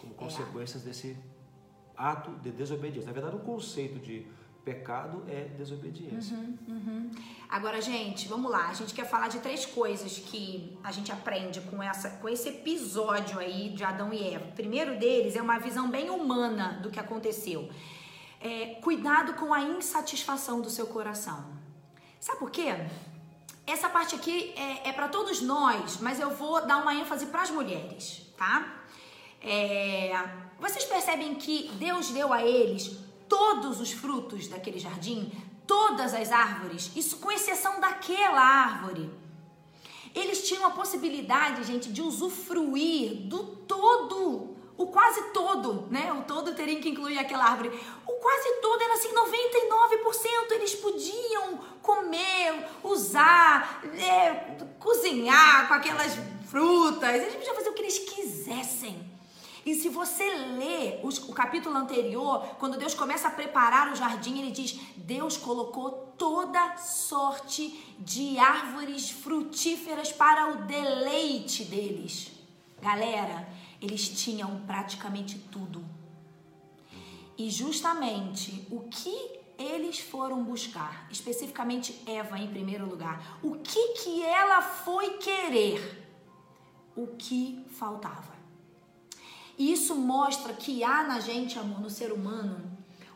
Como 0.00 0.12
é. 0.12 0.16
consequências 0.16 0.82
desse 0.82 1.16
ato 1.96 2.30
de 2.42 2.50
desobediência. 2.50 3.06
Na 3.06 3.12
verdade, 3.12 3.36
o 3.36 3.40
conceito 3.40 3.98
de 3.98 4.26
pecado 4.64 5.22
é 5.28 5.44
desobediência. 5.56 6.36
Uhum, 6.36 6.56
uhum. 6.68 7.10
Agora, 7.48 7.80
gente, 7.80 8.26
vamos 8.26 8.50
lá. 8.50 8.68
A 8.68 8.72
gente 8.72 8.94
quer 8.94 9.04
falar 9.04 9.28
de 9.28 9.38
três 9.40 9.66
coisas 9.66 10.18
que 10.18 10.78
a 10.82 10.90
gente 10.90 11.12
aprende 11.12 11.60
com, 11.62 11.82
essa, 11.82 12.10
com 12.10 12.28
esse 12.28 12.48
episódio 12.48 13.38
aí 13.38 13.70
de 13.70 13.84
Adão 13.84 14.12
e 14.12 14.26
Eva. 14.26 14.46
O 14.48 14.52
primeiro 14.52 14.98
deles 14.98 15.36
é 15.36 15.42
uma 15.42 15.58
visão 15.58 15.90
bem 15.90 16.08
humana 16.08 16.80
do 16.82 16.90
que 16.90 16.98
aconteceu. 16.98 17.68
É, 18.40 18.76
cuidado 18.80 19.34
com 19.34 19.52
a 19.52 19.60
insatisfação 19.60 20.60
do 20.60 20.70
seu 20.70 20.86
coração. 20.86 21.63
Sabe 22.24 22.38
por 22.38 22.50
quê? 22.50 22.74
Essa 23.66 23.86
parte 23.90 24.14
aqui 24.14 24.54
é, 24.56 24.88
é 24.88 24.92
para 24.94 25.08
todos 25.08 25.42
nós, 25.42 25.98
mas 26.00 26.18
eu 26.18 26.30
vou 26.30 26.66
dar 26.66 26.78
uma 26.78 26.94
ênfase 26.94 27.26
para 27.26 27.42
as 27.42 27.50
mulheres, 27.50 28.22
tá? 28.34 28.82
É, 29.42 30.10
vocês 30.58 30.86
percebem 30.86 31.34
que 31.34 31.68
Deus 31.74 32.08
deu 32.12 32.32
a 32.32 32.42
eles 32.42 32.96
todos 33.28 33.78
os 33.78 33.92
frutos 33.92 34.48
daquele 34.48 34.78
jardim, 34.78 35.30
todas 35.66 36.14
as 36.14 36.32
árvores, 36.32 36.90
isso 36.96 37.18
com 37.18 37.30
exceção 37.30 37.78
daquela 37.78 38.40
árvore. 38.40 39.10
Eles 40.14 40.48
tinham 40.48 40.64
a 40.64 40.70
possibilidade, 40.70 41.62
gente, 41.64 41.92
de 41.92 42.00
usufruir 42.00 43.28
do 43.28 43.44
todo, 43.68 44.53
o 44.76 44.88
quase 44.88 45.22
todo, 45.32 45.86
né? 45.90 46.12
O 46.12 46.22
todo 46.22 46.54
teria 46.54 46.80
que 46.80 46.88
incluir 46.88 47.18
aquela 47.18 47.44
árvore. 47.44 47.68
O 48.06 48.12
quase 48.14 48.60
todo 48.60 48.82
era 48.82 48.94
assim, 48.94 49.08
99%. 49.08 50.50
Eles 50.50 50.74
podiam 50.74 51.58
comer, 51.80 52.66
usar, 52.82 53.82
é, 53.96 54.56
cozinhar 54.78 55.68
com 55.68 55.74
aquelas 55.74 56.18
frutas. 56.48 57.14
Eles 57.14 57.34
podiam 57.34 57.54
fazer 57.54 57.68
o 57.68 57.72
que 57.72 57.82
eles 57.82 57.98
quisessem. 57.98 59.14
E 59.64 59.74
se 59.74 59.88
você 59.88 60.24
lê 60.24 60.98
o 61.02 61.32
capítulo 61.32 61.76
anterior, 61.76 62.44
quando 62.58 62.76
Deus 62.76 62.94
começa 62.94 63.28
a 63.28 63.30
preparar 63.30 63.92
o 63.92 63.96
jardim, 63.96 64.40
ele 64.40 64.50
diz: 64.50 64.78
Deus 64.96 65.36
colocou 65.38 66.12
toda 66.18 66.76
sorte 66.76 67.94
de 67.98 68.38
árvores 68.38 69.08
frutíferas 69.08 70.12
para 70.12 70.50
o 70.50 70.56
deleite 70.66 71.64
deles. 71.64 72.33
Galera, 72.84 73.48
eles 73.80 74.10
tinham 74.10 74.60
praticamente 74.66 75.38
tudo. 75.50 75.82
E 77.38 77.48
justamente 77.50 78.66
o 78.70 78.80
que 78.80 79.40
eles 79.58 80.00
foram 80.00 80.44
buscar, 80.44 81.08
especificamente 81.10 81.98
Eva 82.06 82.38
em 82.38 82.46
primeiro 82.46 82.84
lugar, 82.86 83.38
o 83.42 83.52
que 83.52 83.94
que 83.94 84.22
ela 84.22 84.60
foi 84.60 85.16
querer? 85.16 85.80
O 86.94 87.06
que 87.06 87.64
faltava? 87.70 88.34
E 89.56 89.72
isso 89.72 89.94
mostra 89.94 90.52
que 90.52 90.84
há 90.84 91.04
na 91.04 91.20
gente, 91.20 91.58
amor, 91.58 91.80
no 91.80 91.88
ser 91.88 92.12
humano, 92.12 92.70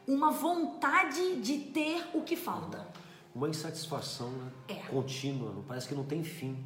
uma 0.06 0.30
vontade 0.30 1.42
de 1.42 1.58
ter 1.58 2.08
o 2.14 2.22
que 2.22 2.36
falta. 2.36 2.88
uma 3.34 3.50
insatisfação 3.50 4.30
né? 4.30 4.50
É. 4.68 4.74
contínua, 4.74 5.62
parece 5.68 5.86
que 5.86 5.94
não 5.94 6.04
tem 6.04 6.24
fim. 6.24 6.56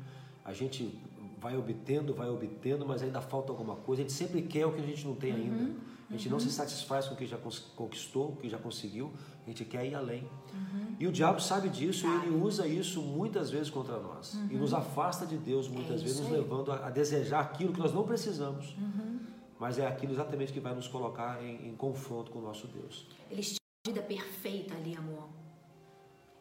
A 0.44 0.52
gente 0.52 1.00
vai 1.42 1.56
obtendo, 1.56 2.14
vai 2.14 2.28
obtendo, 2.28 2.86
mas 2.86 3.02
ainda 3.02 3.20
falta 3.20 3.50
alguma 3.50 3.74
coisa. 3.74 4.02
A 4.02 4.04
gente 4.04 4.12
sempre 4.14 4.42
quer 4.42 4.64
o 4.64 4.72
que 4.72 4.80
a 4.80 4.86
gente 4.86 5.04
não 5.06 5.16
tem 5.16 5.32
ainda. 5.32 5.64
Uhum. 5.64 5.76
A 6.08 6.12
gente 6.12 6.28
não 6.28 6.38
se 6.38 6.50
satisfaz 6.52 7.08
com 7.08 7.14
o 7.14 7.16
que 7.16 7.26
já 7.26 7.38
conquistou, 7.74 8.28
o 8.32 8.36
que 8.36 8.48
já 8.48 8.58
conseguiu. 8.58 9.12
A 9.44 9.48
gente 9.50 9.64
quer 9.64 9.84
ir 9.86 9.94
além. 9.94 10.24
E 11.00 11.06
o 11.06 11.10
diabo 11.10 11.40
sabe 11.40 11.68
disso 11.68 12.06
e 12.06 12.10
ele 12.10 12.36
usa 12.36 12.66
isso 12.66 13.00
muitas 13.02 13.50
vezes 13.50 13.70
contra 13.70 13.98
nós. 13.98 14.34
E 14.50 14.54
nos 14.54 14.72
afasta 14.72 15.26
de 15.26 15.36
Deus 15.36 15.68
muitas 15.68 16.00
É 16.00 16.04
vezes, 16.04 16.20
nos 16.20 16.28
aí. 16.28 16.34
levando 16.34 16.70
a, 16.70 16.86
a 16.86 16.90
desejar 16.90 17.40
aquilo 17.40 17.72
que 17.72 17.80
nós 17.80 17.92
não 17.92 18.04
precisamos. 18.04 18.76
Mas 19.58 19.78
é 19.78 19.86
aquilo 19.86 20.12
exatamente 20.12 20.52
que 20.52 20.60
vai 20.60 20.74
nos 20.74 20.86
colocar 20.86 21.42
em, 21.42 21.68
em 21.68 21.74
confronto 21.74 22.30
com 22.30 22.38
o 22.38 22.42
nosso 22.42 22.66
Deus. 22.68 23.06
Eles 23.30 23.46
tinham 23.46 23.58
uma 23.86 23.92
vida 23.94 24.02
perfeita 24.06 24.74
ali, 24.74 24.94
amor. 24.94 25.28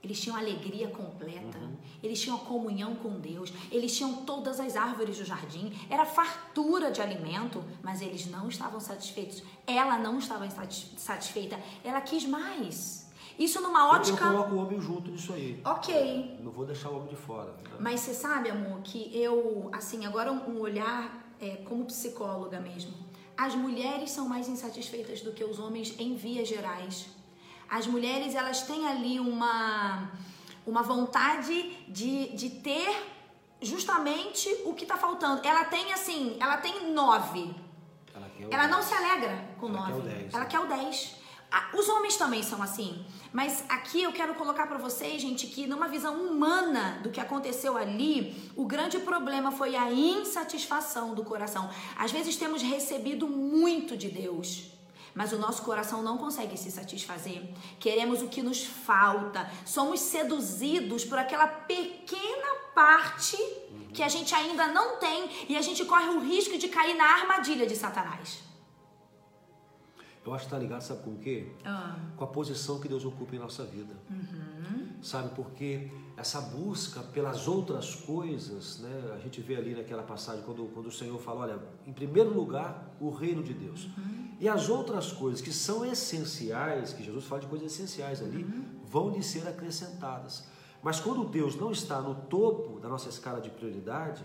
Eles 0.04 0.20
tinham 0.20 0.36
alegria 0.36 0.88
completa. 0.88 1.60
Eles 2.02 2.20
tinham 2.20 2.38
comunhão 2.40 2.96
com 2.96 3.20
Deus. 3.20 3.54
Eles 3.72 3.96
tinham 3.96 4.26
todas 4.26 4.60
as 4.60 4.76
árvores 4.76 5.18
do 5.20 5.26
jardim. 5.26 5.72
Era 5.90 6.06
fartura 6.06 6.90
de 6.92 7.02
alimento, 7.02 7.64
mas 7.84 8.02
eles 8.02 8.26
não 8.26 8.48
estavam 8.50 8.80
satisfeitos. 8.80 9.44
Ela 9.68 10.00
não 10.00 10.18
estava 10.18 10.50
satis- 10.50 10.92
satisfeita. 10.98 11.60
Ela 11.84 12.02
quis 12.02 12.26
mais. 12.26 13.08
Isso 13.38 13.62
numa 13.62 13.80
Eu, 13.80 13.86
eu 13.86 13.92
ótica. 13.92 14.28
coloco 14.28 14.56
o 14.56 14.58
homem 14.66 14.82
junto 14.82 15.12
nisso 15.12 15.34
aí. 15.34 15.62
Ok. 15.64 16.38
Não 16.44 16.52
vou 16.52 16.66
deixar 16.66 16.90
o 16.90 16.96
homem 16.98 17.10
de 17.10 17.16
fora. 17.16 17.52
né? 17.52 17.70
Mas 17.80 18.00
você 18.02 18.14
sabe, 18.14 18.50
amor, 18.50 18.82
que 18.82 19.12
eu, 19.16 19.70
assim, 19.72 20.06
agora 20.06 20.32
um 20.32 20.42
um 20.52 20.60
olhar 20.60 21.32
é, 21.40 21.58
como 21.58 21.86
psicóloga 21.86 22.60
mesmo. 22.60 22.94
As 23.38 23.56
mulheres 23.56 24.12
são 24.12 24.28
mais 24.28 24.48
insatisfeitas 24.50 25.22
do 25.22 25.32
que 25.32 25.44
os 25.44 25.58
homens 25.60 25.96
em 26.00 26.16
vias 26.16 26.48
gerais. 26.48 27.08
As 27.72 27.88
mulheres, 27.88 28.36
elas 28.36 28.64
têm 28.64 28.86
ali 28.88 29.18
uma, 29.20 30.12
uma 30.68 30.84
vontade 30.84 31.56
de, 31.88 32.36
de 32.36 32.50
ter 32.50 32.92
justamente 33.62 34.50
o 34.66 34.74
que 34.74 34.86
tá 34.86 34.98
faltando. 34.98 35.42
Ela 35.48 35.64
tem, 35.66 35.94
assim, 35.94 36.36
ela 36.40 36.58
tem 36.58 36.92
nove. 36.92 37.50
Ela, 38.14 38.30
quer 38.30 38.48
Ela 38.54 38.68
não 38.68 38.80
dez. 38.80 38.90
se 38.90 38.94
alegra 38.94 39.56
com 39.58 39.68
Ela 39.70 39.78
quer 39.86 39.92
nove. 39.94 40.00
o 40.00 40.02
dez, 40.12 40.34
Ela 40.34 40.44
né? 40.44 40.50
quer 40.50 40.60
o 40.60 40.66
10. 40.68 41.16
Ah, 41.54 41.70
Os 41.74 41.88
homens 41.90 42.16
também 42.18 42.44
são 42.44 42.62
assim. 42.62 43.06
Mas 43.32 43.64
aqui 43.70 44.04
eu 44.04 44.12
quero 44.12 44.36
colocar 44.36 44.68
pra 44.68 44.78
vocês, 44.78 45.22
gente, 45.22 45.48
que 45.48 45.66
numa 45.68 45.88
visão 45.88 46.16
humana 46.16 47.00
do 47.04 47.10
que 47.10 47.20
aconteceu 47.22 47.78
ali, 47.78 48.52
o 48.56 48.66
grande 48.66 49.00
problema 49.00 49.52
foi 49.52 49.76
a 49.78 49.90
insatisfação 49.92 51.14
do 51.14 51.24
coração. 51.24 51.70
Às 51.98 52.12
vezes 52.12 52.36
temos 52.36 52.62
recebido 52.62 53.28
muito 53.28 53.96
de 53.96 54.10
Deus. 54.10 54.72
Mas 55.14 55.34
o 55.34 55.38
nosso 55.38 55.64
coração 55.64 56.02
não 56.02 56.18
consegue 56.18 56.58
se 56.58 56.72
satisfazer. 56.72 57.44
Queremos 57.80 58.22
o 58.22 58.28
que 58.28 58.42
nos 58.42 58.64
falta. 58.64 59.50
Somos 59.66 60.00
seduzidos 60.00 61.04
por 61.04 61.18
aquela 61.18 61.48
pequena 61.48 62.62
parte 62.74 63.38
que 63.94 64.02
a 64.02 64.08
gente 64.08 64.34
ainda 64.34 64.68
não 64.68 64.98
tem 64.98 65.30
e 65.50 65.58
a 65.58 65.62
gente 65.62 65.84
corre 65.86 66.10
o 66.10 66.20
risco 66.20 66.58
de 66.58 66.70
cair 66.70 66.96
na 66.96 67.06
armadilha 67.06 67.68
de 67.68 67.76
Satanás. 67.76 68.52
Eu 70.26 70.34
acho 70.36 70.46
que 70.46 70.48
está 70.48 70.60
ligado, 70.60 70.82
sabe 70.82 71.04
com 71.04 71.12
o 71.12 71.18
quê? 71.18 71.52
Ah. 71.66 71.96
Com 72.16 72.24
a 72.24 72.28
posição 72.28 72.80
que 72.80 72.88
Deus 72.88 73.04
ocupa 73.06 73.36
em 73.36 73.40
nossa 73.40 73.66
vida. 73.66 73.96
Sabe, 75.02 75.34
porque 75.36 75.90
essa 76.22 76.40
busca 76.40 77.02
pelas 77.02 77.48
outras 77.48 77.96
coisas, 77.96 78.78
né? 78.80 79.12
A 79.14 79.18
gente 79.18 79.42
vê 79.42 79.56
ali 79.56 79.74
naquela 79.74 80.04
passagem, 80.04 80.44
quando, 80.44 80.66
quando 80.74 80.86
o 80.86 80.92
Senhor 80.92 81.20
fala, 81.20 81.42
olha, 81.42 81.60
em 81.86 81.92
primeiro 81.92 82.32
lugar, 82.32 82.96
o 83.00 83.10
reino 83.10 83.42
de 83.44 83.54
Deus. 83.54 83.90
E 84.40 84.48
as 84.48 84.70
outras 84.70 85.12
coisas 85.12 85.42
que 85.42 85.52
são 85.52 85.84
essenciais, 85.84 86.94
que 86.94 87.04
Jesus 87.04 87.26
fala 87.26 87.42
de 87.42 87.48
coisas 87.48 87.74
essenciais 87.74 88.22
ali, 88.22 88.44
vão 88.86 89.10
lhe 89.10 89.24
ser 89.24 89.48
acrescentadas. 89.48 90.46
Mas 90.84 91.00
quando 91.00 91.26
Deus 91.26 91.56
não 91.56 91.72
está 91.72 92.00
no 92.00 92.14
topo 92.14 92.80
da 92.80 92.88
nossa 92.88 93.10
escala 93.10 93.42
de 93.42 93.50
prioridade, 93.50 94.24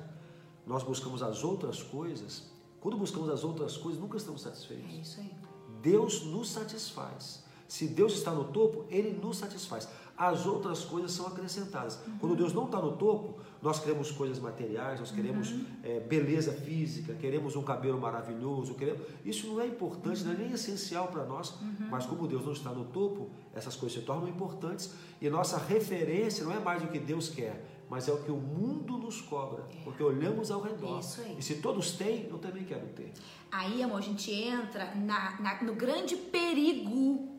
nós 0.67 0.83
buscamos 0.83 1.23
as 1.23 1.45
outras 1.45 1.83
coisas. 1.83 2.50
Quando 2.79 2.99
buscamos 2.99 3.31
as 3.31 3.43
outras 3.43 3.76
coisas, 3.76 4.00
nunca 4.00 4.19
estamos 4.19 4.43
satisfeitos. 4.43 4.95
É 4.95 4.97
isso 4.99 5.21
aí. 5.21 5.33
Deus 5.81 6.25
nos 6.25 6.50
satisfaz. 6.50 7.45
Se 7.67 7.88
Deus 7.88 8.12
está 8.12 8.33
no 8.33 8.45
topo, 8.45 8.85
Ele 8.91 9.12
nos 9.12 9.38
satisfaz. 9.38 9.88
As 10.16 10.46
outras 10.46 10.82
coisas 10.85 11.12
são 11.12 11.26
acrescentadas. 11.26 11.99
Quando 12.18 12.35
Deus 12.37 12.52
não 12.54 12.64
está 12.64 12.80
no 12.80 12.92
topo, 12.96 13.38
nós 13.61 13.78
queremos 13.80 14.11
coisas 14.11 14.38
materiais, 14.38 14.99
nós 14.99 15.11
queremos 15.11 15.54
eh, 15.85 16.00
beleza 16.00 16.52
física, 16.52 17.12
queremos 17.14 17.54
um 17.54 17.62
cabelo 17.62 18.00
maravilhoso. 18.00 18.75
Queremos... 18.75 19.02
Isso 19.25 19.46
não 19.49 19.61
é 19.61 19.66
importante, 19.66 20.23
não 20.25 20.32
é 20.32 20.37
nem 20.37 20.52
essencial 20.52 21.08
para 21.08 21.25
nós. 21.26 21.54
Mas 21.90 22.06
como 22.06 22.26
Deus 22.26 22.44
não 22.46 22.52
está 22.52 22.70
no 22.70 22.87
topo, 22.87 23.28
essas 23.54 23.76
coisas 23.76 23.99
se 23.99 24.04
tornam 24.06 24.26
importantes. 24.28 24.92
E 25.20 25.28
nossa 25.28 25.58
referência 25.58 26.44
não 26.44 26.52
é 26.52 26.61
mais 26.61 26.82
o 26.82 26.87
que 26.87 26.99
Deus 26.99 27.28
quer, 27.28 27.64
mas 27.90 28.08
é 28.08 28.12
o 28.12 28.16
que 28.23 28.30
o 28.30 28.37
mundo 28.37 28.96
nos 28.96 29.20
cobra. 29.20 29.64
Porque 29.85 30.02
olhamos 30.02 30.50
ao 30.50 30.62
redor. 30.62 31.00
Isso 31.00 31.20
aí. 31.20 31.37
E 31.38 31.42
se 31.42 31.56
todos 31.56 31.92
têm, 31.92 32.26
eu 32.30 32.38
também 32.38 32.64
quero 32.64 32.87
ter. 32.88 33.12
Aí, 33.50 33.82
amor, 33.82 33.99
a 33.99 34.02
gente 34.02 34.30
entra 34.32 34.94
na, 34.94 35.38
na- 35.40 35.62
no 35.62 35.75
grande 35.75 36.16
perigo 36.16 37.36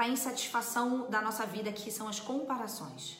para 0.00 0.06
a 0.08 0.12
insatisfação 0.12 1.10
da 1.10 1.20
nossa 1.20 1.44
vida, 1.44 1.70
que 1.70 1.90
são 1.90 2.08
as 2.08 2.18
comparações. 2.18 3.18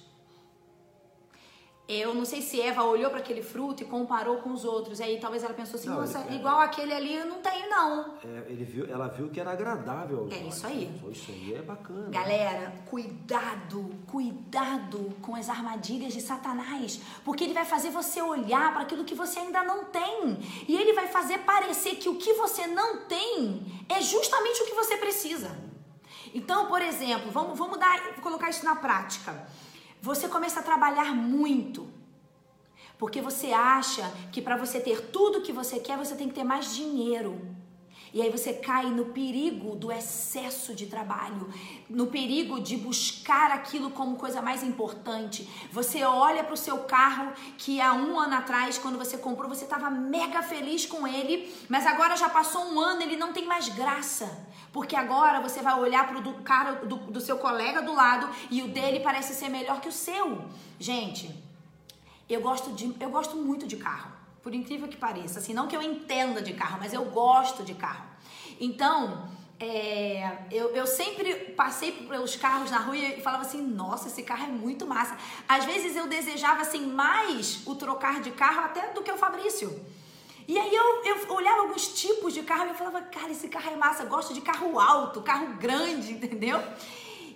Eu 1.87 2.14
não 2.14 2.25
sei 2.25 2.40
se 2.40 2.58
Eva 2.58 2.84
olhou 2.84 3.10
para 3.10 3.18
aquele 3.18 3.42
fruto 3.42 3.82
e 3.82 3.87
comparou 3.87 4.38
com 4.38 4.50
os 4.50 4.64
outros. 4.64 4.99
Aí 4.99 5.18
talvez 5.20 5.42
ela 5.42 5.52
pensou 5.52 5.78
assim: 5.78 5.90
Não, 5.90 6.00
nossa, 6.00 6.20
ele- 6.20 6.37
igual 6.37 6.58
aquele 6.60 6.94
ali 6.94 7.14
eu 7.16 7.26
não 7.26 7.42
tenho, 7.42 7.68
não. 7.68 8.14
É, 8.25 8.46
ele 8.49 8.64
viu, 8.64 8.87
ela 8.90 9.08
viu 9.08 9.28
que 9.28 9.38
era 9.38 9.50
agradável. 9.52 10.26
É 10.32 10.38
isso 10.38 10.66
aí. 10.66 10.90
Isso 11.10 11.30
aí 11.32 11.52
é 11.54 11.60
bacana. 11.60 12.08
Galera, 12.08 12.72
cuidado, 12.88 13.90
cuidado 14.06 15.14
com 15.20 15.34
as 15.34 15.50
armadilhas 15.50 16.14
de 16.14 16.22
Satanás, 16.22 16.99
porque 17.25 17.44
ele 17.44 17.52
vai 17.52 17.66
fazer 17.66 17.90
você 17.90 18.22
olhar 18.22 18.72
para 18.72 18.82
aquilo 18.82 19.04
que 19.04 19.14
você 19.14 19.38
ainda 19.40 19.62
não 19.64 19.84
tem, 19.87 20.38
e 20.66 20.75
ele 20.78 20.94
vai 20.94 21.08
fazer 21.08 21.40
parecer 21.40 21.96
que 21.96 22.08
o 22.08 22.14
que 22.16 22.32
você 22.34 22.66
não 22.68 23.04
tem 23.04 23.66
é 23.87 24.00
justamente 24.00 24.62
o 24.62 24.66
que 24.66 24.75
você 24.75 24.96
precisa. 24.96 25.68
Então, 26.34 26.66
por 26.66 26.80
exemplo, 26.80 27.30
vamos, 27.30 27.58
vamos 27.58 27.78
dar, 27.78 28.14
colocar 28.20 28.50
isso 28.50 28.64
na 28.64 28.76
prática. 28.76 29.46
Você 30.00 30.28
começa 30.28 30.60
a 30.60 30.62
trabalhar 30.62 31.14
muito, 31.14 31.88
porque 32.99 33.20
você 33.20 33.52
acha 33.52 34.10
que 34.32 34.40
para 34.40 34.56
você 34.56 34.80
ter 34.80 35.10
tudo 35.10 35.42
que 35.42 35.52
você 35.52 35.78
quer, 35.80 35.99
você 35.99 36.14
tem 36.14 36.28
que 36.28 36.34
ter 36.34 36.44
mais 36.44 36.75
dinheiro. 36.75 37.40
E 38.12 38.20
aí 38.20 38.30
você 38.30 38.52
cai 38.54 38.86
no 38.86 39.06
perigo 39.06 39.76
do 39.76 39.92
excesso 39.92 40.74
de 40.74 40.86
trabalho, 40.86 41.48
no 41.88 42.08
perigo 42.08 42.60
de 42.60 42.76
buscar 42.76 43.50
aquilo 43.52 43.90
como 43.90 44.16
coisa 44.16 44.42
mais 44.42 44.62
importante. 44.62 45.48
Você 45.72 46.02
olha 46.02 46.42
para 46.42 46.54
o 46.54 46.56
seu 46.56 46.78
carro 46.78 47.32
que 47.56 47.80
há 47.80 47.92
um 47.92 48.18
ano 48.18 48.34
atrás, 48.34 48.78
quando 48.78 48.98
você 48.98 49.16
comprou, 49.16 49.48
você 49.48 49.64
estava 49.64 49.88
mega 49.90 50.42
feliz 50.42 50.86
com 50.86 51.06
ele, 51.06 51.54
mas 51.68 51.86
agora 51.86 52.16
já 52.16 52.28
passou 52.28 52.72
um 52.72 52.80
ano, 52.80 53.02
ele 53.02 53.16
não 53.16 53.32
tem 53.32 53.46
mais 53.46 53.68
graça. 53.68 54.48
Porque 54.72 54.94
agora 54.94 55.40
você 55.40 55.60
vai 55.60 55.78
olhar 55.78 56.06
para 56.06 56.18
o 56.18 56.22
do 56.22 56.40
do, 56.86 56.96
do 57.12 57.20
seu 57.20 57.38
colega 57.38 57.82
do 57.82 57.92
lado 57.92 58.28
e 58.50 58.62
o 58.62 58.68
dele 58.68 59.00
parece 59.00 59.34
ser 59.34 59.48
melhor 59.48 59.80
que 59.80 59.88
o 59.88 59.92
seu. 59.92 60.44
Gente, 60.78 61.34
eu 62.28 62.40
gosto, 62.40 62.72
de, 62.72 62.94
eu 63.00 63.10
gosto 63.10 63.36
muito 63.36 63.66
de 63.66 63.76
carro, 63.76 64.12
por 64.42 64.54
incrível 64.54 64.88
que 64.88 64.97
pareça. 64.97 65.38
Assim, 65.38 65.52
não 65.52 65.66
que 65.66 65.76
eu 65.76 65.82
entenda 65.82 66.40
de 66.40 66.52
carro, 66.52 66.78
mas 66.80 66.92
eu 66.92 67.04
gosto 67.06 67.62
de 67.62 67.75
carro. 67.75 68.04
Então, 68.61 69.28
é, 69.59 70.38
eu, 70.50 70.75
eu 70.75 70.87
sempre 70.87 71.35
passei 71.54 71.92
pelos 71.92 72.35
carros 72.35 72.70
na 72.70 72.78
rua 72.78 72.97
e 72.97 73.20
falava 73.20 73.42
assim: 73.42 73.61
nossa, 73.61 74.09
esse 74.09 74.23
carro 74.23 74.44
é 74.44 74.49
muito 74.49 74.87
massa. 74.87 75.16
Às 75.47 75.64
vezes 75.66 75.94
eu 75.94 76.06
desejava 76.06 76.62
assim 76.62 76.87
mais 76.87 77.61
o 77.66 77.75
trocar 77.75 78.20
de 78.20 78.30
carro 78.30 78.61
até 78.61 78.88
do 78.92 79.02
que 79.02 79.12
o 79.12 79.18
Fabrício. 79.18 79.85
E 80.49 80.59
aí 80.59 80.75
eu, 80.75 81.04
eu 81.04 81.35
olhava 81.35 81.61
alguns 81.61 81.88
tipos 81.88 82.35
de 82.35 82.42
carro 82.42 82.66
e 82.66 82.68
eu 82.70 82.75
falava, 82.75 83.02
cara, 83.02 83.30
esse 83.30 83.49
carro 83.49 83.70
é 83.70 83.76
massa, 83.76 84.04
gosto 84.04 84.35
de 84.35 84.40
carro 84.40 84.80
alto, 84.80 85.20
carro 85.20 85.54
grande, 85.59 86.11
entendeu? 86.14 86.61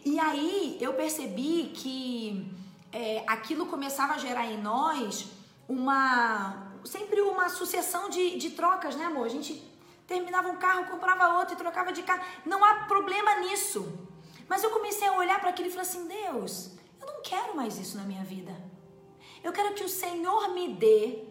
E 0.05 0.19
aí 0.19 0.79
eu 0.81 0.95
percebi 0.95 1.71
que 1.75 2.51
é, 2.91 3.23
aquilo 3.27 3.67
começava 3.67 4.15
a 4.15 4.19
gerar 4.19 4.47
em 4.47 4.61
nós 4.61 5.27
uma 5.69 6.74
sempre 6.85 7.21
uma 7.21 7.49
sucessão 7.49 8.09
de, 8.09 8.37
de 8.37 8.51
trocas, 8.51 8.97
né, 8.97 9.05
amor? 9.05 9.27
A 9.27 9.31
gente 9.31 9.63
terminava 10.07 10.49
um 10.49 10.57
carro, 10.57 10.87
comprava 10.87 11.39
outro 11.39 11.55
e 11.55 11.57
trocava 11.57 11.93
de 11.93 12.03
carro. 12.03 12.25
Não 12.45 12.65
há 12.65 12.85
problema 12.87 13.37
nisso. 13.41 13.93
Mas 14.49 14.63
eu 14.63 14.71
comecei 14.71 15.09
a 15.09 15.13
olhar 15.13 15.41
para 15.41 15.51
aquilo 15.51 15.69
e 15.69 15.71
falei 15.71 15.89
assim: 15.89 16.07
Deus, 16.07 16.71
eu 17.01 17.07
não 17.07 17.23
quero 17.23 17.57
mais 17.57 17.79
isso 17.79 17.97
na 17.97 18.05
minha 18.05 18.25
vida. 18.25 18.55
Eu 19.43 19.53
quero 19.53 19.75
que 19.75 19.85
o 19.85 19.89
Senhor 19.89 20.49
me 20.51 20.75
dê 20.75 21.25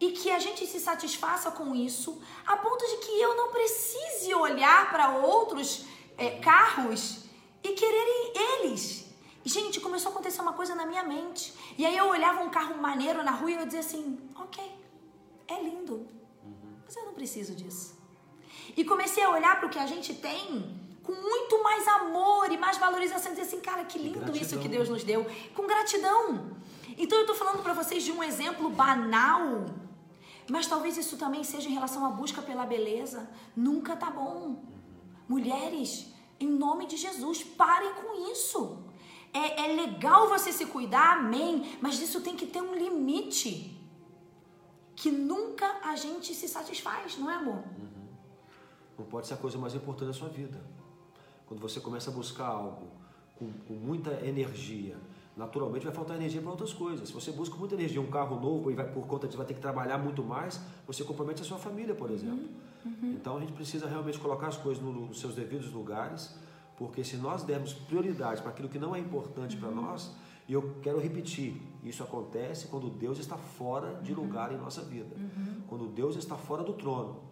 e 0.00 0.12
que 0.12 0.30
a 0.30 0.38
gente 0.38 0.66
se 0.66 0.78
satisfaça 0.78 1.50
com 1.50 1.74
isso, 1.74 2.22
a 2.46 2.56
ponto 2.56 2.86
de 2.86 2.96
que 2.98 3.20
eu 3.20 3.36
não 3.36 3.50
precise 3.50 4.32
olhar 4.34 4.90
para 4.90 5.16
outros 5.16 5.84
é, 6.16 6.38
carros 6.38 7.24
e 7.62 7.70
quererem 7.72 8.32
eles. 8.34 9.06
Gente, 9.44 9.80
começou 9.80 10.10
a 10.10 10.12
acontecer 10.12 10.40
uma 10.40 10.52
coisa 10.52 10.74
na 10.74 10.86
minha 10.86 11.02
mente. 11.02 11.54
E 11.76 11.86
aí 11.86 11.96
eu 11.96 12.08
olhava 12.08 12.42
um 12.42 12.50
carro 12.50 12.76
maneiro 12.76 13.22
na 13.22 13.30
rua 13.30 13.50
e 13.50 13.54
eu 13.54 13.64
dizia 13.64 13.80
assim: 13.80 14.18
ok, 14.36 14.62
é 15.48 15.62
lindo, 15.62 16.06
mas 16.84 16.94
eu 16.96 17.06
não 17.06 17.14
preciso 17.14 17.54
disso. 17.54 17.98
E 18.76 18.84
comecei 18.84 19.24
a 19.24 19.30
olhar 19.30 19.58
para 19.58 19.66
o 19.66 19.70
que 19.70 19.78
a 19.78 19.86
gente 19.86 20.14
tem 20.14 20.78
com 21.02 21.12
muito 21.12 21.62
mais 21.62 21.88
amor 21.88 22.52
e 22.52 22.58
mais 22.58 22.76
valorização, 22.76 23.32
dizer 23.32 23.42
assim, 23.42 23.60
cara, 23.60 23.82
que 23.82 23.98
lindo 23.98 24.18
Gratidão. 24.18 24.42
isso 24.42 24.58
que 24.58 24.68
Deus 24.68 24.90
nos 24.90 25.02
deu, 25.02 25.26
com 25.54 25.66
gratidão. 25.66 26.58
Então 26.98 27.18
eu 27.18 27.26
tô 27.26 27.34
falando 27.34 27.62
para 27.62 27.72
vocês 27.72 28.02
de 28.02 28.12
um 28.12 28.22
exemplo 28.22 28.68
banal, 28.68 29.64
mas 30.50 30.66
talvez 30.66 30.98
isso 30.98 31.16
também 31.16 31.42
seja 31.42 31.66
em 31.66 31.72
relação 31.72 32.04
à 32.04 32.10
busca 32.10 32.42
pela 32.42 32.66
beleza. 32.66 33.30
Nunca 33.56 33.96
tá 33.96 34.10
bom. 34.10 34.62
Mulheres, 35.26 36.12
em 36.38 36.46
nome 36.46 36.86
de 36.86 36.98
Jesus, 36.98 37.42
parem 37.42 37.94
com 37.94 38.30
isso. 38.30 38.84
É, 39.32 39.64
é 39.64 39.74
legal 39.74 40.28
você 40.28 40.52
se 40.52 40.66
cuidar, 40.66 41.18
amém, 41.18 41.78
mas 41.80 42.00
isso 42.00 42.20
tem 42.20 42.36
que 42.36 42.46
ter 42.46 42.60
um 42.60 42.74
limite. 42.74 43.77
Que 45.00 45.10
nunca 45.10 45.66
a 45.84 45.94
gente 45.94 46.34
se 46.34 46.48
satisfaz, 46.48 47.16
não 47.18 47.30
é, 47.30 47.34
amor? 47.34 47.62
Não 48.98 49.04
pode 49.06 49.26
ser 49.28 49.34
a 49.34 49.36
coisa 49.36 49.56
mais 49.56 49.74
importante 49.74 50.08
da 50.08 50.12
sua 50.14 50.28
vida. 50.28 50.60
Quando 51.46 51.60
você 51.60 51.78
começa 51.80 52.10
a 52.10 52.12
buscar 52.12 52.46
algo 52.48 52.88
com, 53.38 53.50
com 53.66 53.74
muita 53.74 54.10
energia, 54.26 54.96
naturalmente 55.36 55.84
vai 55.84 55.94
faltar 55.94 56.16
energia 56.16 56.40
para 56.42 56.50
outras 56.50 56.72
coisas. 56.72 57.08
Se 57.08 57.14
você 57.14 57.30
busca 57.30 57.54
muita 57.56 57.74
energia, 57.76 58.00
um 58.00 58.10
carro 58.10 58.40
novo 58.40 58.72
e 58.72 58.74
vai 58.74 58.90
por 58.90 59.06
conta 59.06 59.26
disso 59.28 59.38
vai 59.38 59.46
ter 59.46 59.54
que 59.54 59.60
trabalhar 59.60 59.98
muito 59.98 60.22
mais, 60.24 60.60
você 60.86 61.04
compromete 61.04 61.42
a 61.42 61.44
sua 61.44 61.58
família, 61.58 61.94
por 61.94 62.10
exemplo. 62.10 62.48
Então 63.14 63.36
a 63.36 63.40
gente 63.40 63.52
precisa 63.52 63.86
realmente 63.86 64.18
colocar 64.18 64.48
as 64.48 64.56
coisas 64.56 64.82
no- 64.82 64.92
nos 64.92 65.20
seus 65.20 65.34
devidos 65.34 65.72
lugares, 65.72 66.34
porque 66.76 67.04
se 67.04 67.16
nós 67.16 67.44
dermos 67.44 67.72
prioridade 67.72 68.42
para 68.42 68.50
aquilo 68.50 68.68
que 68.68 68.78
não 68.80 68.96
é 68.96 68.98
importante 68.98 69.56
para 69.56 69.70
nós, 69.70 70.10
e 70.48 70.54
eu 70.54 70.76
quero 70.82 70.98
repetir, 70.98 71.60
isso 71.84 72.02
acontece 72.02 72.68
quando 72.68 72.88
Deus 72.88 73.18
está 73.18 73.36
fora 73.36 74.00
de 74.02 74.14
lugar 74.14 74.50
em 74.50 74.56
nossa 74.56 74.80
vida. 74.82 75.14
Quando 75.68 75.86
Deus 75.88 76.16
está 76.16 76.36
fora 76.36 76.64
do 76.64 76.72
trono. 76.72 77.22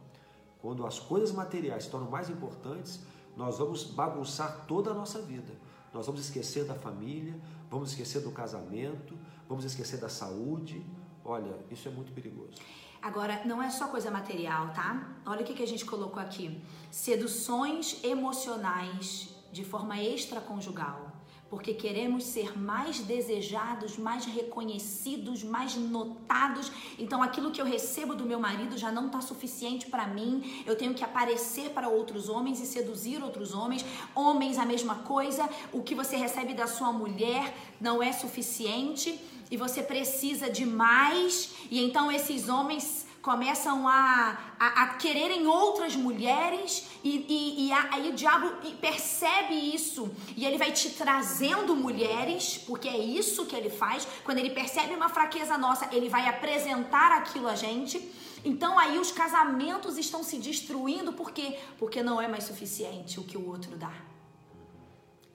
Quando 0.61 0.87
as 0.87 0.99
coisas 0.99 1.33
materiais 1.33 1.85
se 1.85 1.91
tornam 1.91 2.11
mais 2.11 2.29
importantes, 2.29 3.01
nós 3.35 3.59
vamos 3.59 3.85
bagunçar 3.85 4.67
toda 4.67 4.91
a 4.91 4.95
nossa 4.95 5.23
vida. 5.23 5.55
Nós 5.95 6.05
vamos 6.05 6.21
esquecer 6.21 6.67
da 6.67 6.75
família, 6.75 7.41
vamos 7.71 7.91
esquecer 7.91 8.21
do 8.21 8.31
casamento, 8.31 9.17
vamos 9.49 9.65
esquecer 9.65 9.99
da 9.99 10.11
saúde. 10.11 10.85
Olha, 11.25 11.59
isso 11.71 11.89
é 11.89 11.91
muito 11.91 12.13
perigoso. 12.13 12.53
Agora, 13.01 13.43
não 13.47 13.63
é 13.63 13.71
só 13.71 13.89
coisa 13.89 14.11
material, 14.11 14.73
tá? 14.75 15.17
Olha 15.25 15.41
o 15.41 15.45
que, 15.45 15.55
que 15.55 15.63
a 15.63 15.67
gente 15.67 15.87
colocou 15.87 16.21
aqui: 16.21 16.61
seduções 16.91 18.03
emocionais 18.05 19.35
de 19.53 19.65
forma 19.65 20.03
extraconjugal. 20.03 21.13
Porque 21.49 21.75
queremos 21.75 22.25
ser 22.25 22.59
mais 22.59 22.99
desejados, 22.99 23.97
mais 23.97 24.25
reconhecidos, 24.25 25.45
mais 25.45 25.77
notados. 25.77 26.73
Então, 26.99 27.23
aquilo 27.23 27.53
que 27.53 27.61
eu 27.61 27.65
recebo 27.65 28.15
do 28.15 28.25
meu 28.25 28.41
marido 28.41 28.77
já 28.77 28.91
não 28.91 29.07
está 29.07 29.21
suficiente 29.21 29.87
para 29.87 30.07
mim. 30.07 30.63
Eu 30.67 30.77
tenho 30.77 30.93
que 30.93 31.05
aparecer 31.05 31.71
para 31.71 31.89
outros 31.89 32.29
homens 32.29 32.61
e 32.61 32.67
seduzir 32.67 33.23
outros 33.23 33.55
homens. 33.55 33.85
Homens, 34.15 34.59
a 34.59 34.65
mesma 34.65 34.97
coisa. 34.97 35.49
O 35.73 35.83
que 35.83 35.95
você 35.95 36.17
recebe 36.17 36.53
da 36.53 36.67
sua 36.67 36.93
mulher 36.93 37.55
não 37.81 38.03
é 38.03 38.13
suficiente 38.13 39.21
e 39.51 39.57
você 39.57 39.83
precisa 39.83 40.51
de 40.51 40.67
mais, 40.67 41.55
e 41.71 41.83
então 41.83 42.11
esses 42.11 42.49
homens 42.49 43.06
começam 43.27 43.89
a, 43.89 44.39
a, 44.57 44.83
a 44.85 44.87
quererem 44.95 45.49
outras 45.49 45.97
mulheres, 45.97 46.87
e, 47.03 47.27
e, 47.29 47.67
e 47.67 47.73
aí 47.73 48.09
o 48.09 48.13
diabo 48.13 48.49
percebe 48.81 49.53
isso, 49.53 50.09
e 50.37 50.47
ele 50.47 50.57
vai 50.57 50.71
te 50.71 50.91
trazendo 50.91 51.75
mulheres, 51.75 52.57
porque 52.57 52.89
é 52.89 52.97
isso 52.97 53.45
que 53.47 53.57
ele 53.57 53.69
faz. 53.69 54.07
Quando 54.23 54.39
ele 54.39 54.51
percebe 54.51 54.95
uma 54.95 55.09
fraqueza 55.09 55.59
nossa, 55.59 55.93
ele 55.93 56.09
vai 56.09 56.29
apresentar 56.29 57.11
aquilo 57.11 57.49
a 57.49 57.57
gente. 57.57 57.99
Então 58.45 58.79
aí 58.79 58.97
os 58.97 59.11
casamentos 59.11 59.99
estão 59.99 60.23
se 60.23 60.39
destruindo, 60.39 61.13
por 61.13 61.33
quê? 61.33 61.59
Porque 61.81 62.05
não 62.05 62.23
é 62.23 62.29
mais 62.29 62.45
suficiente 62.45 63.19
o 63.19 63.25
que 63.25 63.37
o 63.37 63.49
outro 63.49 63.77
dá. 63.77 63.93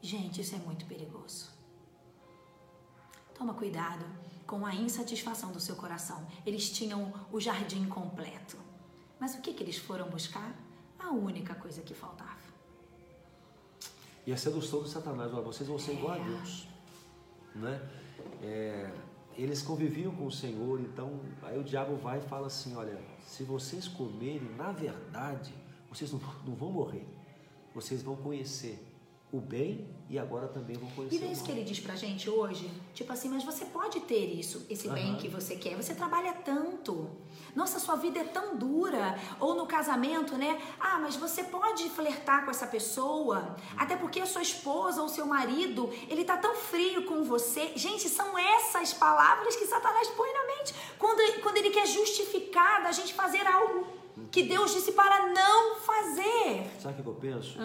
Gente, 0.02 0.40
isso 0.40 0.56
é 0.56 0.60
muito 0.60 0.86
perigoso. 0.86 1.50
Toma 3.38 3.54
cuidado 3.54 4.06
com 4.52 4.66
a 4.66 4.76
insatisfação 4.76 5.54
do 5.54 5.62
seu 5.62 5.78
coração. 5.78 6.28
Eles 6.46 6.70
tinham 6.70 7.14
o 7.32 7.40
jardim 7.40 7.86
completo. 7.88 8.58
Mas 9.18 9.34
o 9.34 9.40
que, 9.40 9.54
que 9.54 9.64
eles 9.64 9.78
foram 9.78 10.10
buscar? 10.10 10.54
A 11.00 11.10
única 11.10 11.56
coisa 11.56 11.82
que 11.82 11.94
faltava. 11.94 12.42
E 14.28 14.34
a 14.34 14.36
sedução 14.36 14.84
de 14.84 14.90
Satanás, 14.90 15.34
olha, 15.34 15.42
vocês 15.42 15.70
vão 15.70 15.80
ser 15.80 15.94
igual 15.94 16.16
a 16.16 16.18
Deus. 16.18 16.68
Né? 17.56 17.82
É, 18.44 18.92
eles 19.38 19.62
conviviam 19.62 20.14
com 20.14 20.26
o 20.26 20.32
Senhor, 20.32 20.82
então 20.82 21.22
aí 21.44 21.58
o 21.58 21.64
diabo 21.64 21.96
vai 21.96 22.20
e 22.20 22.22
fala 22.22 22.48
assim: 22.48 22.76
olha, 22.76 23.02
se 23.26 23.44
vocês 23.44 23.88
comerem, 23.88 24.54
na 24.58 24.74
verdade, 24.74 25.54
vocês 25.90 26.12
não, 26.12 26.20
não 26.46 26.56
vão 26.56 26.74
morrer, 26.74 27.08
vocês 27.74 28.04
vão 28.04 28.18
conhecer 28.18 28.86
o 29.32 29.40
bem 29.40 29.88
e 30.10 30.20
agora 30.20 30.48
também 30.48 30.76
vão 30.76 30.90
conhecer 30.92 31.16
E 31.16 31.20
não 31.20 31.30
é 31.30 31.32
isso 31.32 31.44
que 31.44 31.52
ele 31.52 31.64
diz 31.64 31.80
pra 31.80 31.96
gente 31.96 32.30
hoje? 32.30 32.70
Tipo 32.94 33.14
assim, 33.14 33.30
mas 33.30 33.46
você 33.46 33.64
pode 33.64 34.02
ter 34.02 34.26
isso, 34.26 34.66
esse 34.70 34.90
bem 34.90 35.12
Aham. 35.12 35.18
que 35.18 35.30
você 35.30 35.56
quer. 35.56 35.76
Você 35.76 35.96
trabalha 35.96 36.34
tanto. 36.34 37.10
Nossa, 37.56 37.80
sua 37.80 37.96
vida 37.96 38.20
é 38.20 38.24
tão 38.26 38.58
dura. 38.58 39.18
Ou 39.40 39.56
no 39.56 39.66
casamento, 39.66 40.38
né? 40.38 40.62
Ah, 40.80 41.00
mas 41.00 41.16
você 41.16 41.44
pode 41.46 41.90
flertar 41.90 42.44
com 42.44 42.52
essa 42.52 42.68
pessoa. 42.68 43.56
Até 43.78 43.96
porque 43.96 44.20
a 44.20 44.26
sua 44.26 44.42
esposa 44.42 45.02
ou 45.02 45.08
seu 45.08 45.26
marido, 45.26 45.90
ele 46.10 46.26
tá 46.26 46.36
tão 46.36 46.56
frio 46.56 47.06
com 47.06 47.24
você. 47.24 47.72
Gente, 47.78 48.10
são 48.10 48.38
essas 48.38 48.94
palavras 48.94 49.56
que 49.56 49.66
Satanás 49.66 50.10
põe 50.10 50.30
na 50.34 50.46
mente. 50.58 50.74
Quando, 51.00 51.42
quando 51.42 51.56
ele 51.58 51.70
quer 51.70 51.88
justificar 51.88 52.84
da 52.84 52.92
gente 52.92 53.14
fazer 53.14 53.48
algo 53.48 53.88
que 54.30 54.44
Deus 54.44 54.74
disse 54.74 54.92
para 54.92 55.28
não 55.28 55.78
fazer. 55.78 56.70
Sabe 56.82 57.00
o 57.00 57.04
que 57.04 57.10
eu 57.10 57.16
penso? 57.16 57.58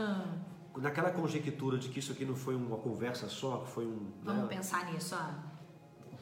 Naquela 0.78 1.10
conjectura 1.10 1.78
de 1.78 1.88
que 1.88 1.98
isso 2.00 2.12
aqui 2.12 2.24
não 2.24 2.36
foi 2.36 2.54
uma 2.54 2.76
conversa 2.76 3.28
só, 3.28 3.58
que 3.58 3.70
foi 3.70 3.86
um. 3.86 4.10
Vamos 4.22 4.42
né, 4.42 4.48
pensar 4.48 4.92
nisso, 4.92 5.14
ó. 5.18 5.56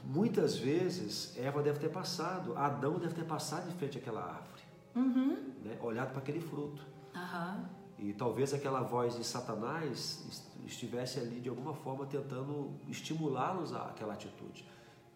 Muitas 0.05 0.57
vezes 0.57 1.35
Eva 1.37 1.62
deve 1.62 1.79
ter 1.79 1.88
passado, 1.88 2.57
Adão 2.57 2.99
deve 2.99 3.14
ter 3.14 3.25
passado 3.25 3.69
em 3.71 3.73
frente 3.73 3.97
àquela 3.99 4.21
árvore, 4.23 4.62
Uhum. 4.95 5.53
né, 5.64 5.79
olhado 5.83 6.11
para 6.11 6.19
aquele 6.19 6.40
fruto. 6.40 6.83
Aham. 7.14 7.64
E 7.99 8.12
talvez 8.12 8.53
aquela 8.53 8.83
voz 8.83 9.17
de 9.17 9.25
Satanás 9.25 10.25
est- 10.29 10.67
estivesse 10.67 11.19
ali 11.21 11.40
de 11.40 11.49
alguma 11.49 11.73
forma 11.73 12.05
tentando 12.07 12.73
estimulá-los 12.88 13.73
àquela 13.73 14.12
atitude. 14.12 14.64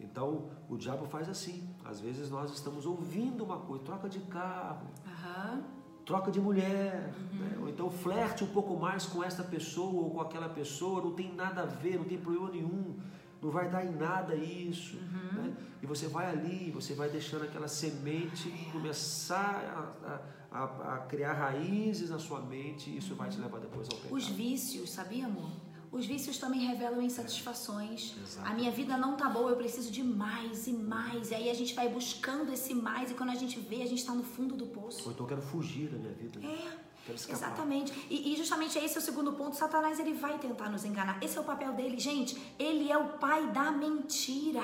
Então 0.01 0.49
o 0.71 0.77
diabo 0.77 1.05
faz 1.07 1.29
assim. 1.29 1.69
Às 1.85 2.01
vezes 2.01 2.31
nós 2.31 2.51
estamos 2.53 2.87
ouvindo 2.87 3.45
uma 3.45 3.59
coisa, 3.59 3.85
troca 3.85 4.09
de 4.09 4.21
carro, 4.21 4.87
Aham. 5.07 5.63
Troca 6.09 6.31
de 6.33 6.41
mulher, 6.41 7.13
né? 7.41 7.51
ou 7.61 7.69
então 7.69 7.89
flerte 7.91 8.43
um 8.43 8.53
pouco 8.59 8.75
mais 8.87 9.05
com 9.05 9.23
esta 9.23 9.43
pessoa 9.45 9.93
ou 10.05 10.11
com 10.15 10.21
aquela 10.23 10.49
pessoa, 10.49 11.03
não 11.03 11.13
tem 11.13 11.29
nada 11.35 11.61
a 11.63 11.67
ver, 11.67 11.99
não 11.99 12.05
tem 12.13 12.19
problema 12.19 12.49
nenhum, 12.51 12.97
não 13.43 13.51
vai 13.51 13.69
dar 13.75 13.85
em 13.85 13.95
nada 13.95 14.35
isso. 14.35 14.97
né? 15.39 15.53
E 15.83 15.87
você 15.87 16.09
vai 16.09 16.27
ali, 16.35 16.71
você 16.79 16.95
vai 16.95 17.09
deixando 17.11 17.45
aquela 17.45 17.69
semente 17.69 18.49
começar 18.73 19.55
a, 20.03 20.09
a- 20.13 20.21
a- 20.61 20.95
a 20.95 20.99
criar 21.11 21.35
raízes 21.35 22.09
na 22.11 22.19
sua 22.19 22.41
mente, 22.41 22.89
e 22.91 22.97
isso 22.97 23.15
vai 23.15 23.29
te 23.29 23.39
levar 23.39 23.61
depois 23.61 23.87
ao 23.93 23.97
pecado. 23.99 24.15
Os 24.17 24.27
vícios, 24.29 24.91
sabia, 24.91 25.27
amor? 25.27 25.51
Os 25.91 26.05
vícios 26.05 26.37
também 26.39 26.61
revelam 26.67 27.01
insatisfações. 27.03 28.15
Exato. 28.23 28.47
A 28.47 28.53
minha 28.55 28.71
vida 28.71 28.97
não 28.97 29.17
tá 29.17 29.29
boa, 29.29 29.51
eu 29.51 29.57
preciso 29.57 29.91
de 29.91 30.03
mais 30.03 30.67
e 30.67 30.73
mais. 30.73 31.31
E 31.31 31.35
aí 31.35 31.49
a 31.51 31.55
gente 31.55 31.75
vai 31.75 31.89
buscando 31.89 32.53
esse 32.53 32.75
mais, 32.75 33.11
e 33.11 33.15
quando 33.15 33.31
a 33.31 33.35
gente 33.35 33.59
vê, 33.59 33.83
a 33.83 33.87
gente 33.87 34.05
tá 34.05 34.13
no 34.13 34.23
fundo 34.23 34.55
do 34.55 34.67
poço. 34.67 35.05
Ou 35.07 35.13
então 35.13 35.25
eu 35.25 35.29
quero 35.29 35.43
fugir 35.43 35.89
da 35.89 35.99
minha 35.99 36.13
vida. 36.13 36.39
né? 36.41 36.49
É. 36.85 36.89
Exatamente. 37.11 37.91
E, 38.11 38.35
e 38.35 38.37
justamente 38.37 38.77
esse 38.79 38.97
é 38.97 39.01
o 39.01 39.03
segundo 39.03 39.33
ponto. 39.33 39.57
Satanás 39.57 39.99
ele 39.99 40.13
vai 40.13 40.39
tentar 40.39 40.69
nos 40.69 40.85
enganar. 40.85 41.23
Esse 41.23 41.39
é 41.39 41.41
o 41.41 41.45
papel 41.45 41.73
dele, 41.73 41.99
gente. 41.99 42.37
Ele 42.59 42.93
é 42.93 42.99
o 42.99 43.15
pai 43.19 43.51
da 43.51 43.73
mentira. 43.73 44.63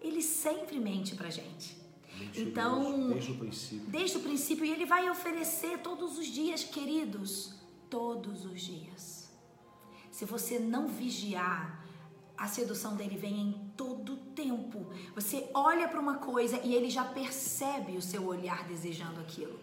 Ele 0.00 0.22
sempre 0.22 0.78
mente 0.78 1.16
pra 1.16 1.28
gente. 1.28 1.76
Mentiroso, 2.16 2.48
Então, 2.48 3.08
desde 3.08 3.32
o 3.32 3.36
princípio. 3.38 3.86
desde 3.88 4.16
o 4.18 4.20
princípio, 4.20 4.64
e 4.64 4.70
ele 4.70 4.86
vai 4.86 5.10
oferecer 5.10 5.78
todos 5.78 6.16
os 6.16 6.26
dias, 6.26 6.62
queridos, 6.62 7.54
todos 7.88 8.44
os 8.44 8.60
dias. 8.60 9.19
Se 10.20 10.26
você 10.26 10.58
não 10.58 10.86
vigiar, 10.86 11.82
a 12.36 12.46
sedução 12.46 12.94
dele 12.94 13.16
vem 13.16 13.40
em 13.40 13.72
todo 13.74 14.18
tempo. 14.36 14.86
Você 15.14 15.48
olha 15.54 15.88
para 15.88 15.98
uma 15.98 16.16
coisa 16.16 16.60
e 16.62 16.74
ele 16.74 16.90
já 16.90 17.04
percebe 17.04 17.96
o 17.96 18.02
seu 18.02 18.26
olhar 18.26 18.64
desejando 18.64 19.18
aquilo. 19.18 19.58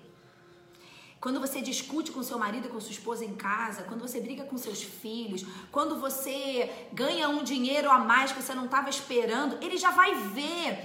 Quando 1.22 1.40
você 1.40 1.62
discute 1.62 2.12
com 2.12 2.24
seu 2.24 2.40
marido 2.40 2.66
e 2.66 2.72
com 2.72 2.80
sua 2.80 2.92
esposa 2.92 3.24
em 3.24 3.36
casa, 3.36 3.84
quando 3.84 4.02
você 4.02 4.20
briga 4.20 4.46
com 4.46 4.58
seus 4.58 4.82
filhos, 4.82 5.46
quando 5.72 6.00
você 6.00 6.88
ganha 6.92 7.30
um 7.30 7.44
dinheiro 7.44 7.92
a 7.92 8.00
mais 8.00 8.32
que 8.32 8.42
você 8.42 8.56
não 8.56 8.66
estava 8.66 8.90
esperando, 8.90 9.64
ele 9.64 9.78
já 9.78 9.92
vai 9.92 10.16
ver 10.16 10.84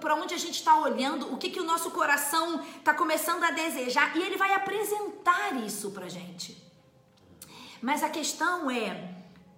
para 0.00 0.14
onde 0.14 0.32
a 0.32 0.38
gente 0.38 0.54
está 0.54 0.80
olhando, 0.80 1.30
o 1.30 1.36
que, 1.36 1.50
que 1.50 1.60
o 1.60 1.64
nosso 1.64 1.90
coração 1.90 2.64
está 2.78 2.94
começando 2.94 3.44
a 3.44 3.50
desejar 3.50 4.16
e 4.16 4.22
ele 4.22 4.38
vai 4.38 4.54
apresentar 4.54 5.54
isso 5.66 5.90
para 5.90 6.08
gente. 6.08 6.69
Mas 7.82 8.02
a 8.02 8.08
questão 8.08 8.70
é, 8.70 9.14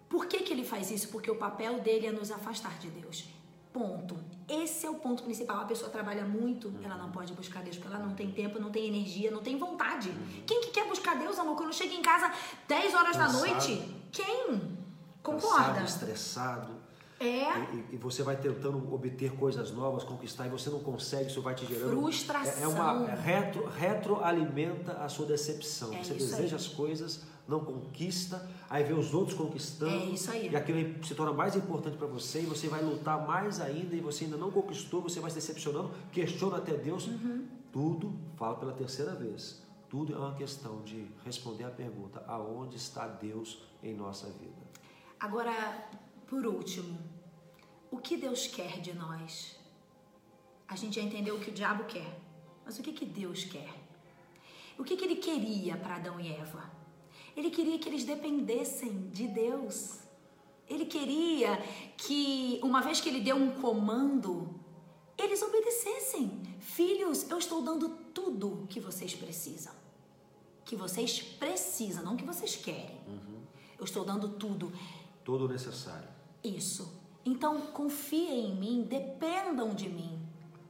por 0.08 0.26
que, 0.26 0.40
que 0.40 0.52
ele 0.52 0.64
faz 0.64 0.90
isso? 0.90 1.08
Porque 1.08 1.30
o 1.30 1.36
papel 1.36 1.80
dele 1.80 2.06
é 2.06 2.12
nos 2.12 2.30
afastar 2.30 2.78
de 2.78 2.88
Deus. 2.90 3.24
Ponto. 3.72 4.16
Esse 4.48 4.84
é 4.84 4.90
o 4.90 4.96
ponto 4.96 5.22
principal. 5.22 5.60
A 5.60 5.64
pessoa 5.64 5.90
trabalha 5.90 6.24
muito, 6.24 6.72
ela 6.84 6.96
não 6.96 7.10
pode 7.10 7.32
buscar 7.32 7.62
Deus, 7.62 7.78
porque 7.78 7.94
ela 7.94 8.04
não 8.04 8.14
tem 8.14 8.30
tempo, 8.30 8.60
não 8.60 8.70
tem 8.70 8.86
energia, 8.86 9.30
não 9.30 9.42
tem 9.42 9.56
vontade. 9.56 10.12
Quem 10.46 10.60
que 10.60 10.70
quer 10.70 10.86
buscar 10.86 11.18
Deus, 11.18 11.38
amor, 11.38 11.56
quando 11.56 11.72
chega 11.72 11.94
em 11.94 12.02
casa 12.02 12.30
10 12.68 12.94
horas 12.94 13.16
da 13.16 13.24
Cansado. 13.24 13.46
noite? 13.46 13.96
Quem? 14.12 14.46
Cansado, 15.22 15.40
Concorda? 15.40 15.82
estressado. 15.82 16.82
É. 17.18 17.58
E, 17.72 17.94
e 17.94 17.96
você 17.96 18.22
vai 18.22 18.36
tentando 18.36 18.92
obter 18.92 19.32
coisas 19.36 19.70
novas, 19.70 20.02
conquistar, 20.02 20.46
e 20.46 20.50
você 20.50 20.68
não 20.68 20.80
consegue, 20.80 21.30
isso 21.30 21.40
vai 21.40 21.54
te 21.54 21.64
gerando. 21.64 21.96
Frustração. 22.00 22.60
É, 22.60 22.64
é 22.64 22.68
uma 22.68 23.06
retro, 23.14 23.64
retroalimenta 23.68 24.92
a 24.94 25.08
sua 25.08 25.24
decepção. 25.26 25.94
É 25.94 26.02
você 26.02 26.14
deseja 26.14 26.42
aí. 26.42 26.54
as 26.54 26.66
coisas, 26.66 27.22
não 27.46 27.64
conquista, 27.64 28.48
aí 28.70 28.84
vê 28.84 28.92
os 28.92 29.12
outros 29.12 29.36
conquistando. 29.36 29.92
É 29.92 30.06
isso 30.06 30.30
aí. 30.30 30.48
E 30.50 30.56
aquilo 30.56 31.04
se 31.04 31.14
torna 31.14 31.32
mais 31.32 31.56
importante 31.56 31.96
para 31.96 32.06
você, 32.06 32.42
e 32.42 32.46
você 32.46 32.68
vai 32.68 32.82
lutar 32.82 33.26
mais 33.26 33.60
ainda, 33.60 33.94
e 33.94 34.00
você 34.00 34.24
ainda 34.24 34.36
não 34.36 34.50
conquistou, 34.50 35.02
você 35.02 35.20
vai 35.20 35.30
se 35.30 35.36
decepcionando, 35.36 35.90
questiona 36.12 36.58
até 36.58 36.74
Deus. 36.74 37.06
Uhum. 37.06 37.46
Tudo, 37.72 38.12
falo 38.36 38.56
pela 38.56 38.72
terceira 38.72 39.14
vez, 39.14 39.62
tudo 39.88 40.14
é 40.14 40.18
uma 40.18 40.34
questão 40.34 40.82
de 40.82 41.06
responder 41.24 41.64
a 41.64 41.70
pergunta: 41.70 42.24
aonde 42.26 42.76
está 42.76 43.06
Deus 43.06 43.62
em 43.82 43.94
nossa 43.94 44.26
vida? 44.28 44.62
Agora, 45.18 45.88
por 46.26 46.46
último, 46.46 46.98
o 47.90 47.98
que 47.98 48.16
Deus 48.16 48.46
quer 48.46 48.80
de 48.80 48.94
nós? 48.94 49.56
A 50.66 50.76
gente 50.76 50.96
já 50.96 51.02
entendeu 51.02 51.36
o 51.36 51.40
que 51.40 51.50
o 51.50 51.52
diabo 51.52 51.84
quer, 51.84 52.18
mas 52.64 52.78
o 52.78 52.82
que, 52.82 52.92
que 52.92 53.04
Deus 53.04 53.44
quer? 53.44 53.82
O 54.78 54.84
que, 54.84 54.96
que 54.96 55.04
ele 55.04 55.16
queria 55.16 55.76
para 55.76 55.96
Adão 55.96 56.18
e 56.18 56.32
Eva? 56.32 56.71
Ele 57.36 57.50
queria 57.50 57.78
que 57.78 57.88
eles 57.88 58.04
dependessem 58.04 59.08
de 59.10 59.26
Deus. 59.26 59.98
Ele 60.68 60.86
queria 60.86 61.56
que, 61.96 62.60
uma 62.62 62.80
vez 62.80 63.00
que 63.00 63.08
ele 63.08 63.20
deu 63.20 63.36
um 63.36 63.50
comando, 63.60 64.54
eles 65.18 65.42
obedecessem. 65.42 66.40
Filhos, 66.60 67.28
eu 67.30 67.38
estou 67.38 67.62
dando 67.62 67.88
tudo 68.14 68.66
que 68.68 68.80
vocês 68.80 69.14
precisam. 69.14 69.72
Que 70.64 70.76
vocês 70.76 71.20
precisam, 71.20 72.04
não 72.04 72.16
que 72.16 72.24
vocês 72.24 72.56
querem. 72.56 72.98
Eu 73.78 73.84
estou 73.84 74.04
dando 74.04 74.28
tudo. 74.28 74.72
Todo 75.24 75.46
o 75.46 75.48
necessário. 75.48 76.08
Isso. 76.42 77.00
Então 77.24 77.60
confiem 77.72 78.50
em 78.50 78.56
mim, 78.56 78.82
dependam 78.82 79.74
de 79.74 79.88
mim. 79.88 80.21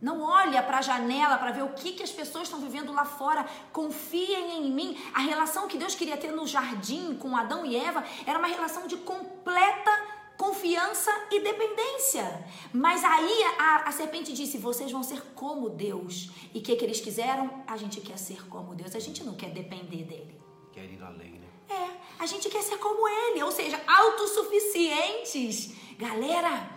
Não 0.03 0.21
olha 0.21 0.61
para 0.65 0.79
a 0.79 0.83
janela 0.83 1.39
para 1.39 1.53
ver 1.53 1.63
o 1.63 1.75
que, 1.75 1.93
que 1.93 2.03
as 2.03 2.11
pessoas 2.11 2.49
estão 2.49 2.59
vivendo 2.59 2.93
lá 2.93 3.05
fora. 3.05 3.47
Confiem 3.73 4.67
em 4.67 4.71
mim. 4.73 5.01
A 5.15 5.21
relação 5.21 5.69
que 5.69 5.79
Deus 5.79 5.95
queria 5.95 6.17
ter 6.17 6.33
no 6.33 6.45
jardim 6.45 7.15
com 7.15 7.37
Adão 7.37 7.65
e 7.65 7.77
Eva 7.77 8.03
era 8.27 8.37
uma 8.37 8.49
relação 8.49 8.89
de 8.89 8.97
completa 8.97 9.93
confiança 10.37 11.13
e 11.31 11.39
dependência. 11.39 12.45
Mas 12.73 13.05
aí 13.05 13.45
a, 13.57 13.89
a 13.89 13.93
serpente 13.93 14.33
disse: 14.33 14.59
vocês 14.59 14.91
vão 14.91 15.05
ser 15.05 15.23
como 15.37 15.71
Deus. 15.71 16.33
E 16.53 16.59
o 16.59 16.63
que, 16.63 16.75
que 16.75 16.85
eles 16.85 17.01
quiseram? 17.01 17.63
A 17.65 17.77
gente 17.77 18.01
quer 18.01 18.19
ser 18.19 18.45
como 18.49 18.75
Deus. 18.75 18.97
A 18.97 18.99
gente 18.99 19.23
não 19.23 19.37
quer 19.37 19.51
depender 19.51 20.03
dele. 20.03 20.41
Quer 20.73 20.91
ir 20.91 21.01
além, 21.01 21.35
né? 21.39 21.47
É, 21.69 21.91
a 22.19 22.27
gente 22.27 22.51
quer 22.51 22.63
ser 22.63 22.79
como 22.79 23.09
ele, 23.09 23.41
ou 23.45 23.53
seja, 23.53 23.81
autossuficientes. 23.87 25.75
Galera, 25.97 26.69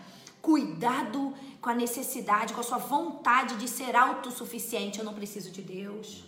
cuidado 0.43 1.33
com 1.65 1.71
a 1.71 1.73
necessidade, 1.73 2.53
com 2.53 2.59
a 2.59 2.63
sua 2.63 2.77
vontade 2.77 3.55
de 3.55 3.67
ser 3.67 3.95
autossuficiente. 3.95 4.99
Eu 4.99 5.05
não 5.05 5.15
preciso 5.15 5.49
de 5.49 5.63
Deus. 5.63 6.23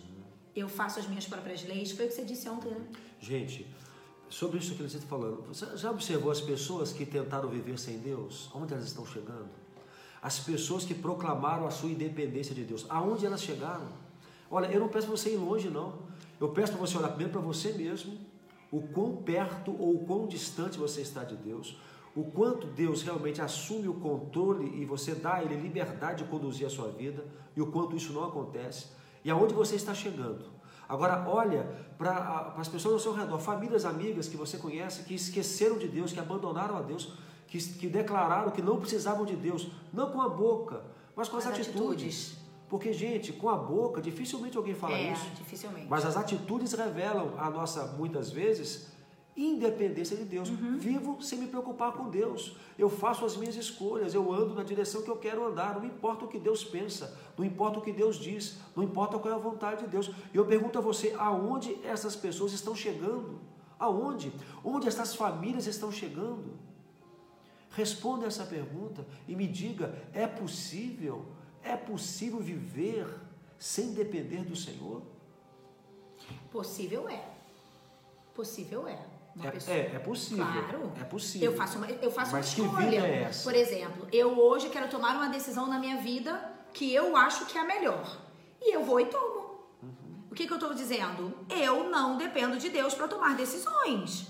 Eu 0.54 0.68
faço 0.68 0.98
as 0.98 1.06
minhas 1.06 1.26
próprias 1.26 1.62
leis. 1.62 1.92
Foi 1.92 2.06
o 2.06 2.08
que 2.08 2.14
você 2.14 2.24
disse 2.24 2.48
ontem, 2.48 2.70
né? 2.72 2.84
Gente, 3.20 3.64
sobre 4.28 4.58
isso 4.58 4.74
que 4.74 4.82
você 4.82 4.96
está 4.96 5.06
falando, 5.06 5.42
você 5.46 5.76
já 5.76 5.92
observou 5.92 6.32
as 6.32 6.40
pessoas 6.40 6.92
que 6.92 7.06
tentaram 7.06 7.48
viver 7.48 7.78
sem 7.78 7.98
Deus? 7.98 8.50
Aonde 8.52 8.74
elas 8.74 8.86
estão 8.86 9.06
chegando? 9.06 9.48
As 10.20 10.40
pessoas 10.40 10.84
que 10.84 10.92
proclamaram 10.92 11.68
a 11.68 11.70
sua 11.70 11.88
independência 11.88 12.52
de 12.52 12.64
Deus, 12.64 12.84
aonde 12.88 13.24
elas 13.24 13.40
chegaram? 13.40 13.86
Olha, 14.50 14.66
eu 14.66 14.80
não 14.80 14.88
peço 14.88 15.06
para 15.06 15.16
você 15.16 15.34
ir 15.34 15.36
longe, 15.36 15.70
não. 15.70 16.00
Eu 16.40 16.48
peço 16.48 16.72
para 16.72 16.80
você 16.80 16.98
olhar 16.98 17.10
primeiro 17.10 17.30
para 17.30 17.40
você 17.40 17.72
mesmo, 17.74 18.18
o 18.72 18.82
quão 18.88 19.14
perto 19.14 19.70
ou 19.70 19.94
o 19.94 20.04
quão 20.04 20.26
distante 20.26 20.76
você 20.76 21.00
está 21.00 21.22
de 21.22 21.36
Deus, 21.36 21.76
o 22.18 22.24
quanto 22.32 22.66
Deus 22.66 23.02
realmente 23.02 23.40
assume 23.40 23.86
o 23.86 23.94
controle 23.94 24.82
e 24.82 24.84
você 24.84 25.14
dá 25.14 25.34
a 25.34 25.44
Ele 25.44 25.54
liberdade 25.54 26.24
de 26.24 26.28
conduzir 26.28 26.66
a 26.66 26.70
sua 26.70 26.88
vida, 26.88 27.24
e 27.54 27.62
o 27.62 27.70
quanto 27.70 27.94
isso 27.94 28.12
não 28.12 28.24
acontece, 28.24 28.86
e 29.24 29.30
aonde 29.30 29.54
você 29.54 29.76
está 29.76 29.94
chegando. 29.94 30.46
Agora, 30.88 31.24
olha 31.28 31.70
para 31.96 32.54
as 32.56 32.66
pessoas 32.66 32.94
ao 32.94 33.00
seu 33.00 33.12
redor, 33.12 33.38
famílias, 33.38 33.84
amigas 33.84 34.26
que 34.26 34.36
você 34.36 34.58
conhece, 34.58 35.04
que 35.04 35.14
esqueceram 35.14 35.78
de 35.78 35.86
Deus, 35.86 36.12
que 36.12 36.18
abandonaram 36.18 36.76
a 36.76 36.82
Deus, 36.82 37.12
que, 37.46 37.58
que 37.58 37.86
declararam 37.86 38.50
que 38.50 38.62
não 38.62 38.80
precisavam 38.80 39.24
de 39.24 39.36
Deus, 39.36 39.70
não 39.92 40.10
com 40.10 40.20
a 40.20 40.28
boca, 40.28 40.82
mas 41.14 41.28
com 41.28 41.36
as, 41.36 41.46
As 41.46 41.52
atitudes. 41.52 41.76
atitudes. 41.76 42.38
Porque, 42.68 42.92
gente, 42.92 43.32
com 43.32 43.48
a 43.48 43.56
boca, 43.56 44.00
dificilmente 44.00 44.56
alguém 44.56 44.74
fala 44.74 44.94
é, 44.94 45.12
isso. 45.12 45.24
dificilmente. 45.36 45.86
Mas 45.88 46.04
as 46.04 46.16
atitudes 46.16 46.72
revelam 46.72 47.34
a 47.38 47.48
nossa, 47.48 47.94
muitas 47.96 48.28
vezes, 48.30 48.88
independência 49.38 50.16
de 50.16 50.24
Deus. 50.24 50.48
Uhum. 50.50 50.78
Vivo 50.78 51.22
sem 51.22 51.38
me 51.38 51.46
preocupar 51.46 51.92
com 51.92 52.10
Deus. 52.10 52.56
Eu 52.76 52.90
faço 52.90 53.24
as 53.24 53.36
minhas 53.36 53.54
escolhas, 53.54 54.12
eu 54.12 54.32
ando 54.32 54.54
na 54.54 54.64
direção 54.64 55.02
que 55.02 55.10
eu 55.10 55.16
quero 55.16 55.46
andar. 55.46 55.76
Não 55.76 55.86
importa 55.86 56.24
o 56.24 56.28
que 56.28 56.38
Deus 56.38 56.64
pensa, 56.64 57.16
não 57.36 57.44
importa 57.44 57.78
o 57.78 57.82
que 57.82 57.92
Deus 57.92 58.16
diz, 58.16 58.58
não 58.74 58.82
importa 58.82 59.18
qual 59.18 59.32
é 59.32 59.36
a 59.36 59.40
vontade 59.40 59.84
de 59.84 59.88
Deus. 59.88 60.10
E 60.34 60.36
eu 60.36 60.44
pergunto 60.44 60.76
a 60.76 60.82
você, 60.82 61.14
aonde 61.16 61.78
essas 61.84 62.16
pessoas 62.16 62.52
estão 62.52 62.74
chegando? 62.74 63.38
Aonde? 63.78 64.32
Onde 64.64 64.88
essas 64.88 65.14
famílias 65.14 65.66
estão 65.66 65.92
chegando? 65.92 66.58
Responda 67.70 68.26
essa 68.26 68.44
pergunta 68.44 69.06
e 69.28 69.36
me 69.36 69.46
diga: 69.46 69.94
é 70.12 70.26
possível? 70.26 71.24
É 71.62 71.76
possível 71.76 72.40
viver 72.40 73.06
sem 73.56 73.92
depender 73.92 74.44
do 74.44 74.56
Senhor? 74.56 75.02
Possível 76.50 77.08
é. 77.08 77.24
Possível 78.34 78.88
é. 78.88 79.17
Uma 79.38 79.46
É, 79.46 79.50
pessoa- 79.52 79.76
é, 79.76 79.80
é 79.94 79.98
possível. 79.98 80.44
Claro. 80.46 80.92
É 81.00 81.04
possível. 81.04 81.50
Eu 81.52 81.56
faço 81.56 81.78
uma, 81.78 81.86
eu 81.90 82.10
faço 82.10 82.32
Mas 82.32 82.58
uma 82.58 82.66
escolha. 82.66 83.00
é 83.06 83.22
essa? 83.22 83.44
Por 83.44 83.54
exemplo, 83.54 84.08
eu 84.12 84.38
hoje 84.38 84.68
quero 84.68 84.88
tomar 84.88 85.14
uma 85.16 85.28
decisão 85.28 85.66
na 85.66 85.78
minha 85.78 85.96
vida 85.98 86.52
que 86.72 86.92
eu 86.92 87.16
acho 87.16 87.46
que 87.46 87.56
é 87.56 87.60
a 87.60 87.64
melhor. 87.64 88.18
E 88.60 88.74
eu 88.74 88.82
vou 88.84 88.98
e 89.00 89.06
tomo. 89.06 89.60
Uhum. 89.82 89.90
O 90.30 90.34
que, 90.34 90.46
que 90.46 90.52
eu 90.52 90.56
estou 90.58 90.74
dizendo? 90.74 91.32
Eu 91.48 91.88
não 91.88 92.16
dependo 92.16 92.58
de 92.58 92.68
Deus 92.68 92.94
para 92.94 93.06
tomar 93.06 93.36
decisões. 93.36 94.26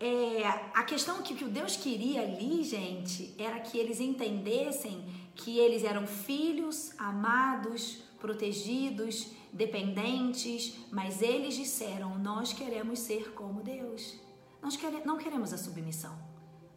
É, 0.00 0.42
a 0.74 0.82
questão 0.82 1.22
que, 1.22 1.34
que 1.34 1.44
o 1.44 1.48
Deus 1.48 1.76
queria 1.76 2.22
ali, 2.22 2.64
gente, 2.64 3.32
era 3.38 3.60
que 3.60 3.78
eles 3.78 4.00
entendessem 4.00 5.06
que 5.36 5.58
eles 5.58 5.84
eram 5.84 6.06
filhos 6.06 6.92
amados, 6.98 8.02
protegidos, 8.20 9.28
dependentes, 9.52 10.74
mas 10.90 11.22
eles 11.22 11.54
disseram: 11.54 12.18
Nós 12.18 12.52
queremos 12.52 12.98
ser 12.98 13.32
como 13.32 13.62
Deus. 13.62 14.16
Nós 14.64 14.78
não 15.04 15.18
queremos 15.18 15.52
a 15.52 15.58
submissão. 15.58 16.18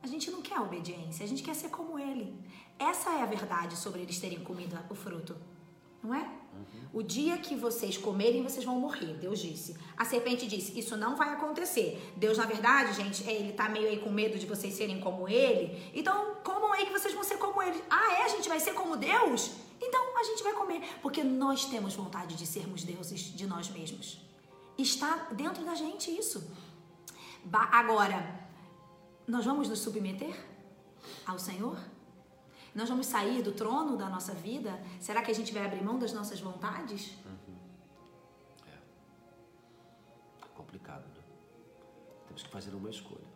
A 0.03 0.07
gente 0.07 0.29
não 0.29 0.41
quer 0.41 0.57
a 0.57 0.61
obediência, 0.61 1.23
a 1.23 1.27
gente 1.27 1.41
quer 1.41 1.55
ser 1.55 1.69
como 1.69 1.97
Ele. 1.97 2.37
Essa 2.77 3.11
é 3.11 3.21
a 3.21 3.25
verdade 3.25 3.77
sobre 3.77 4.01
eles 4.01 4.19
terem 4.19 4.43
comido 4.43 4.77
o 4.89 4.93
fruto, 4.93 5.37
não 6.03 6.13
é? 6.13 6.29
O 6.93 7.01
dia 7.01 7.37
que 7.37 7.55
vocês 7.55 7.97
comerem, 7.97 8.43
vocês 8.43 8.65
vão 8.65 8.79
morrer, 8.79 9.13
Deus 9.13 9.39
disse. 9.39 9.77
A 9.95 10.03
serpente 10.03 10.47
disse: 10.47 10.77
Isso 10.77 10.97
não 10.97 11.15
vai 11.15 11.29
acontecer. 11.29 12.13
Deus, 12.17 12.37
na 12.37 12.45
verdade, 12.45 12.93
gente, 12.93 13.27
é, 13.27 13.33
ele 13.33 13.53
tá 13.53 13.69
meio 13.69 13.87
aí 13.87 13.99
com 13.99 14.09
medo 14.09 14.37
de 14.37 14.45
vocês 14.45 14.73
serem 14.73 14.99
como 14.99 15.27
ele. 15.27 15.91
Então, 15.93 16.35
comam 16.43 16.73
aí 16.73 16.85
que 16.85 16.91
vocês 16.91 17.13
vão 17.13 17.23
ser 17.23 17.37
como 17.37 17.61
ele. 17.61 17.81
Ah, 17.89 18.19
é? 18.19 18.23
A 18.23 18.27
gente 18.27 18.49
vai 18.49 18.59
ser 18.59 18.73
como 18.73 18.97
Deus? 18.97 19.51
Então, 19.81 20.17
a 20.19 20.23
gente 20.23 20.43
vai 20.43 20.53
comer. 20.53 20.81
Porque 21.01 21.23
nós 21.23 21.65
temos 21.65 21.93
vontade 21.93 22.35
de 22.35 22.45
sermos 22.45 22.83
deuses 22.83 23.21
de 23.21 23.47
nós 23.47 23.69
mesmos. 23.69 24.19
Está 24.77 25.29
dentro 25.31 25.63
da 25.63 25.73
gente 25.73 26.11
isso. 26.11 26.51
Agora, 27.51 28.47
nós 29.27 29.45
vamos 29.45 29.69
nos 29.69 29.79
submeter 29.79 30.35
ao 31.25 31.37
Senhor? 31.39 31.77
Nós 32.73 32.89
vamos 32.89 33.07
sair 33.07 33.41
do 33.41 33.51
trono 33.51 33.97
da 33.97 34.09
nossa 34.09 34.33
vida? 34.33 34.79
Será 34.99 35.21
que 35.21 35.31
a 35.31 35.35
gente 35.35 35.53
vai 35.53 35.65
abrir 35.65 35.83
mão 35.83 35.97
das 35.97 36.13
nossas 36.13 36.39
vontades? 36.39 37.17
É 38.67 40.47
complicado, 40.55 41.05
né? 41.07 41.23
Temos 42.27 42.43
que 42.43 42.49
fazer 42.49 42.73
uma 42.75 42.89
escolha. 42.89 43.27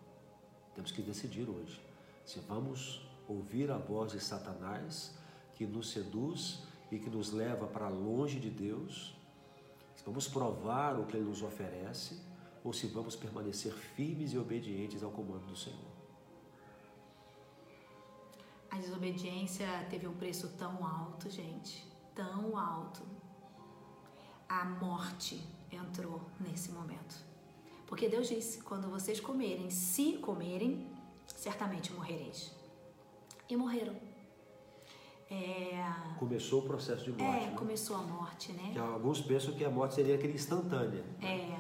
Temos 0.76 0.92
que 0.92 1.02
decidir 1.02 1.50
hoje 1.50 1.82
se 2.26 2.40
vamos 2.40 3.02
ouvir 3.28 3.72
a 3.72 3.78
voz 3.78 4.12
de 4.12 4.20
Satanás 4.20 5.14
que 5.56 5.66
nos 5.66 5.92
seduz 5.92 6.64
e 6.92 7.00
que 7.00 7.10
nos 7.10 7.32
leva 7.32 7.68
para 7.68 7.88
longe 7.88 8.40
de 8.40 8.50
Deus, 8.50 9.16
vamos 10.06 10.28
provar 10.28 11.00
o 11.00 11.06
que 11.06 11.18
ele 11.18 11.26
nos 11.26 11.42
oferece 11.42 12.20
ou 12.64 12.72
se 12.74 12.88
vamos 12.88 13.16
permanecer 13.16 13.74
firmes 13.74 14.34
e 14.34 14.38
obedientes 14.38 15.04
ao 15.04 15.12
comando 15.12 15.48
do 15.48 15.56
Senhor. 15.56 15.92
A 18.70 18.78
desobediência 18.78 19.68
teve 19.90 20.08
um 20.08 20.14
preço 20.14 20.50
tão 20.58 20.86
alto, 20.86 21.30
gente, 21.30 21.86
tão 22.16 22.58
alto. 22.58 23.02
A 24.48 24.66
morte 24.66 25.42
entrou 25.72 26.22
nesse 26.40 26.72
momento. 26.72 27.16
Porque 27.86 28.08
Deus 28.08 28.30
disse: 28.30 28.62
quando 28.62 28.90
vocês 28.90 29.20
comerem, 29.20 29.70
se 29.70 30.14
comerem, 30.20 30.88
certamente 31.28 31.92
morrereis. 31.92 32.56
E 33.50 33.56
morreram. 33.58 33.96
É, 35.30 35.82
Começou 36.20 36.62
o 36.62 36.66
processo 36.66 37.06
de 37.06 37.12
morte. 37.12 37.44
é, 37.44 37.48
né? 37.48 37.56
começou 37.56 37.96
a 37.96 38.02
morte, 38.02 38.52
né? 38.52 38.72
Que 38.74 38.80
alguns 38.80 39.22
pensam 39.22 39.54
que 39.54 39.64
a 39.64 39.70
morte 39.70 39.96
seria 39.96 40.16
aquele 40.16 40.34
instantânea. 40.34 41.04
É, 41.22 41.58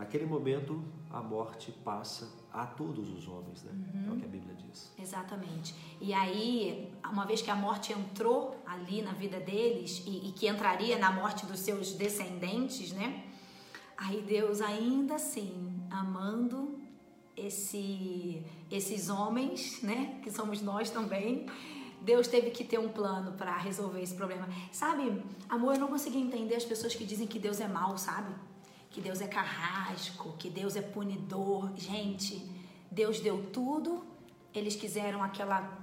Naquele 0.00 0.24
momento, 0.24 0.82
a 1.10 1.20
morte 1.20 1.70
passa 1.84 2.26
a 2.50 2.64
todos 2.64 3.06
os 3.10 3.28
homens, 3.28 3.62
né? 3.64 3.72
É 4.08 4.10
o 4.10 4.16
que 4.16 4.24
a 4.24 4.28
Bíblia 4.28 4.54
diz. 4.54 4.90
exatamente. 4.98 5.74
E 6.00 6.14
aí, 6.14 6.90
uma 7.04 7.26
vez 7.26 7.42
que 7.42 7.50
a 7.50 7.54
morte 7.54 7.92
entrou 7.92 8.56
ali 8.64 9.02
na 9.02 9.12
vida 9.12 9.38
deles 9.38 10.02
e, 10.06 10.28
e 10.28 10.32
que 10.32 10.48
entraria 10.48 10.98
na 10.98 11.12
morte 11.12 11.44
dos 11.44 11.60
seus 11.60 11.92
descendentes, 11.92 12.92
né? 12.92 13.24
Aí 13.94 14.22
Deus 14.22 14.62
ainda 14.62 15.16
assim, 15.16 15.70
amando 15.90 16.80
esse, 17.36 18.42
esses 18.70 19.10
homens, 19.10 19.82
né? 19.82 20.18
Que 20.22 20.30
somos 20.30 20.62
nós 20.62 20.88
também. 20.88 21.44
Deus 22.00 22.26
teve 22.26 22.50
que 22.50 22.64
ter 22.64 22.78
um 22.78 22.88
plano 22.88 23.32
para 23.32 23.54
resolver 23.58 24.00
esse 24.00 24.14
problema. 24.14 24.48
Sabe, 24.72 25.22
amor, 25.46 25.74
eu 25.74 25.80
não 25.80 25.88
consegui 25.88 26.18
entender 26.18 26.54
as 26.54 26.64
pessoas 26.64 26.94
que 26.94 27.04
dizem 27.04 27.26
que 27.26 27.38
Deus 27.38 27.60
é 27.60 27.68
mau, 27.68 27.98
sabe? 27.98 28.34
Que 28.90 29.00
Deus 29.00 29.20
é 29.20 29.28
carrasco, 29.28 30.34
que 30.38 30.50
Deus 30.50 30.76
é 30.76 30.82
punidor. 30.82 31.70
Gente, 31.76 32.44
Deus 32.90 33.20
deu 33.20 33.50
tudo, 33.52 34.04
eles 34.52 34.74
quiseram 34.76 35.22
aquela 35.22 35.78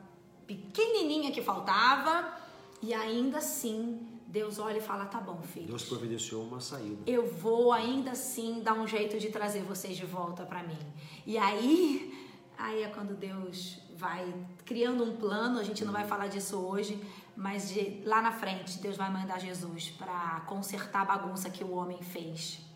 pequenininha 0.46 1.32
que 1.32 1.42
faltava 1.42 2.34
e 2.82 2.94
ainda 2.94 3.38
assim 3.38 4.18
Deus 4.28 4.60
olha 4.60 4.78
e 4.78 4.82
fala: 4.82 5.06
tá 5.06 5.20
bom, 5.20 5.42
filho. 5.42 5.68
Deus 5.68 5.84
providenciou 5.84 6.44
uma 6.44 6.60
saída. 6.60 7.02
Eu 7.10 7.28
vou 7.28 7.72
ainda 7.72 8.12
assim 8.12 8.62
dar 8.62 8.74
um 8.74 8.86
jeito 8.86 9.18
de 9.18 9.30
trazer 9.30 9.62
vocês 9.64 9.96
de 9.96 10.06
volta 10.06 10.46
para 10.46 10.64
mim. 10.64 10.78
E 11.26 11.38
aí, 11.38 12.14
aí 12.58 12.84
é 12.84 12.90
quando 12.90 13.16
Deus 13.16 13.80
vai 13.96 14.34
criando 14.66 15.04
um 15.04 15.16
plano, 15.16 15.60
a 15.60 15.64
gente 15.64 15.84
não 15.84 15.94
vai 15.94 16.06
falar 16.06 16.28
disso 16.28 16.58
hoje, 16.58 17.02
mas 17.36 17.70
de, 17.70 18.02
lá 18.06 18.22
na 18.22 18.32
frente 18.32 18.78
Deus 18.80 18.96
vai 18.98 19.12
mandar 19.12 19.40
Jesus 19.40 19.90
para 19.90 20.42
consertar 20.42 21.02
a 21.02 21.06
bagunça 21.06 21.50
que 21.50 21.64
o 21.64 21.72
homem 21.72 22.02
fez. 22.02 22.67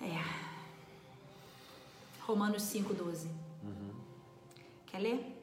É. 0.00 0.22
Romanos 2.22 2.62
5:12. 2.62 3.28
Quer 4.86 4.98
ler? 4.98 5.38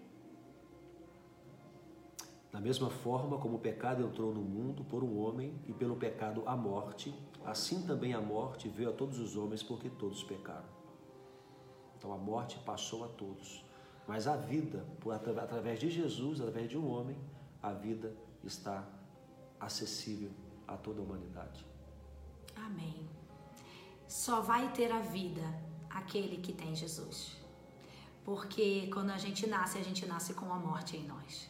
Da 2.52 2.60
mesma 2.60 2.90
forma 2.90 3.38
como 3.38 3.58
o 3.58 3.60
pecado 3.60 4.04
entrou 4.04 4.34
no 4.34 4.42
mundo 4.42 4.84
por 4.86 5.04
um 5.04 5.20
homem 5.20 5.54
e 5.68 5.74
pelo 5.74 5.96
pecado 5.96 6.42
a 6.46 6.56
morte, 6.56 7.14
assim 7.44 7.86
também 7.86 8.14
a 8.14 8.22
morte 8.22 8.70
veio 8.70 8.90
a 8.90 8.94
todos 8.94 9.20
os 9.20 9.36
homens 9.36 9.62
porque 9.62 9.90
todos 9.90 10.24
pecaram. 10.24 10.68
Então 11.98 12.14
a 12.14 12.18
morte 12.18 12.58
passou 12.60 13.04
a 13.04 13.08
todos, 13.10 13.64
mas 14.08 14.28
a 14.28 14.38
vida, 14.38 14.86
através 15.42 15.80
de 15.80 15.90
Jesus, 15.90 16.40
através 16.40 16.70
de 16.70 16.78
um 16.78 16.90
homem, 16.90 17.18
a 17.62 17.74
vida 17.74 18.16
está 18.44 18.88
acessível 19.60 20.32
a 20.68 20.78
toda 20.78 21.02
a 21.02 21.04
humanidade. 21.04 21.66
Amém. 22.56 23.15
Só 24.24 24.40
vai 24.40 24.72
ter 24.72 24.94
a 24.94 25.02
vida 25.02 25.44
aquele 25.90 26.38
que 26.38 26.54
tem 26.54 26.74
Jesus. 26.74 27.36
Porque 28.24 28.90
quando 28.94 29.10
a 29.10 29.18
gente 29.18 29.46
nasce, 29.46 29.78
a 29.78 29.84
gente 29.84 30.06
nasce 30.06 30.34
com 30.34 30.54
a 30.54 30.58
morte 30.58 30.96
em 30.96 31.06
nós. 31.06 31.50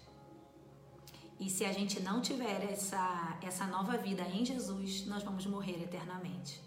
E 1.39 1.47
se 1.47 1.63
a 1.63 1.71
gente 1.71 1.99
não 1.99 2.21
tiver 2.21 2.63
essa, 2.71 3.37
essa 3.43 3.67
nova 3.67 3.95
vida 3.97 4.23
em 4.23 4.43
Jesus, 4.43 5.05
nós 5.05 5.21
vamos 5.21 5.45
morrer 5.45 5.79
eternamente. 5.83 6.59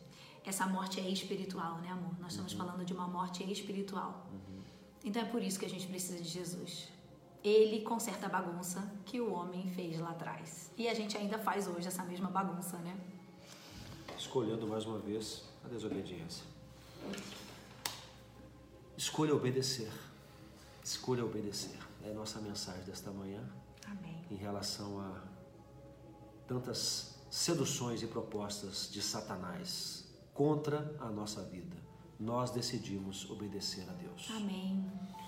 Essa 0.46 0.68
morte 0.68 1.00
é 1.00 1.10
espiritual, 1.10 1.78
né, 1.78 1.90
amor? 1.90 2.16
Nós 2.20 2.30
estamos 2.30 2.52
falando 2.52 2.84
de 2.84 2.92
uma 2.92 3.08
morte 3.08 3.42
espiritual. 3.50 4.24
Então 5.04 5.20
é 5.20 5.24
por 5.24 5.42
isso 5.42 5.58
que 5.58 5.66
a 5.66 5.70
gente 5.70 5.88
precisa 5.88 6.22
de 6.22 6.28
Jesus. 6.28 6.88
Ele 7.42 7.80
conserta 7.80 8.26
a 8.26 8.28
bagunça 8.28 8.88
que 9.04 9.20
o 9.20 9.32
homem 9.32 9.68
fez 9.70 9.98
lá 9.98 10.10
atrás. 10.10 10.70
E 10.78 10.88
a 10.88 10.94
gente 10.94 11.18
ainda 11.18 11.40
faz 11.40 11.66
hoje 11.66 11.88
essa 11.88 12.04
mesma 12.04 12.30
bagunça, 12.30 12.78
né? 12.78 12.96
Escolhendo 14.16 14.64
mais 14.64 14.86
uma 14.86 15.00
vez 15.00 15.47
a 15.64 15.68
desobediência. 15.68 16.44
Escolha 18.96 19.34
obedecer. 19.34 19.90
Escolha 20.82 21.24
obedecer. 21.24 21.78
É 22.04 22.10
a 22.10 22.14
nossa 22.14 22.40
mensagem 22.40 22.82
desta 22.84 23.10
manhã 23.10 23.42
Amém. 23.86 24.24
em 24.30 24.36
relação 24.36 25.00
a 25.00 25.22
tantas 26.46 27.14
seduções 27.30 28.02
e 28.02 28.06
propostas 28.06 28.90
de 28.90 29.02
Satanás 29.02 30.04
contra 30.32 30.96
a 30.98 31.10
nossa 31.10 31.42
vida. 31.44 31.76
Nós 32.18 32.50
decidimos 32.50 33.30
obedecer 33.30 33.88
a 33.88 33.92
Deus. 33.92 34.28
Amém. 34.30 34.84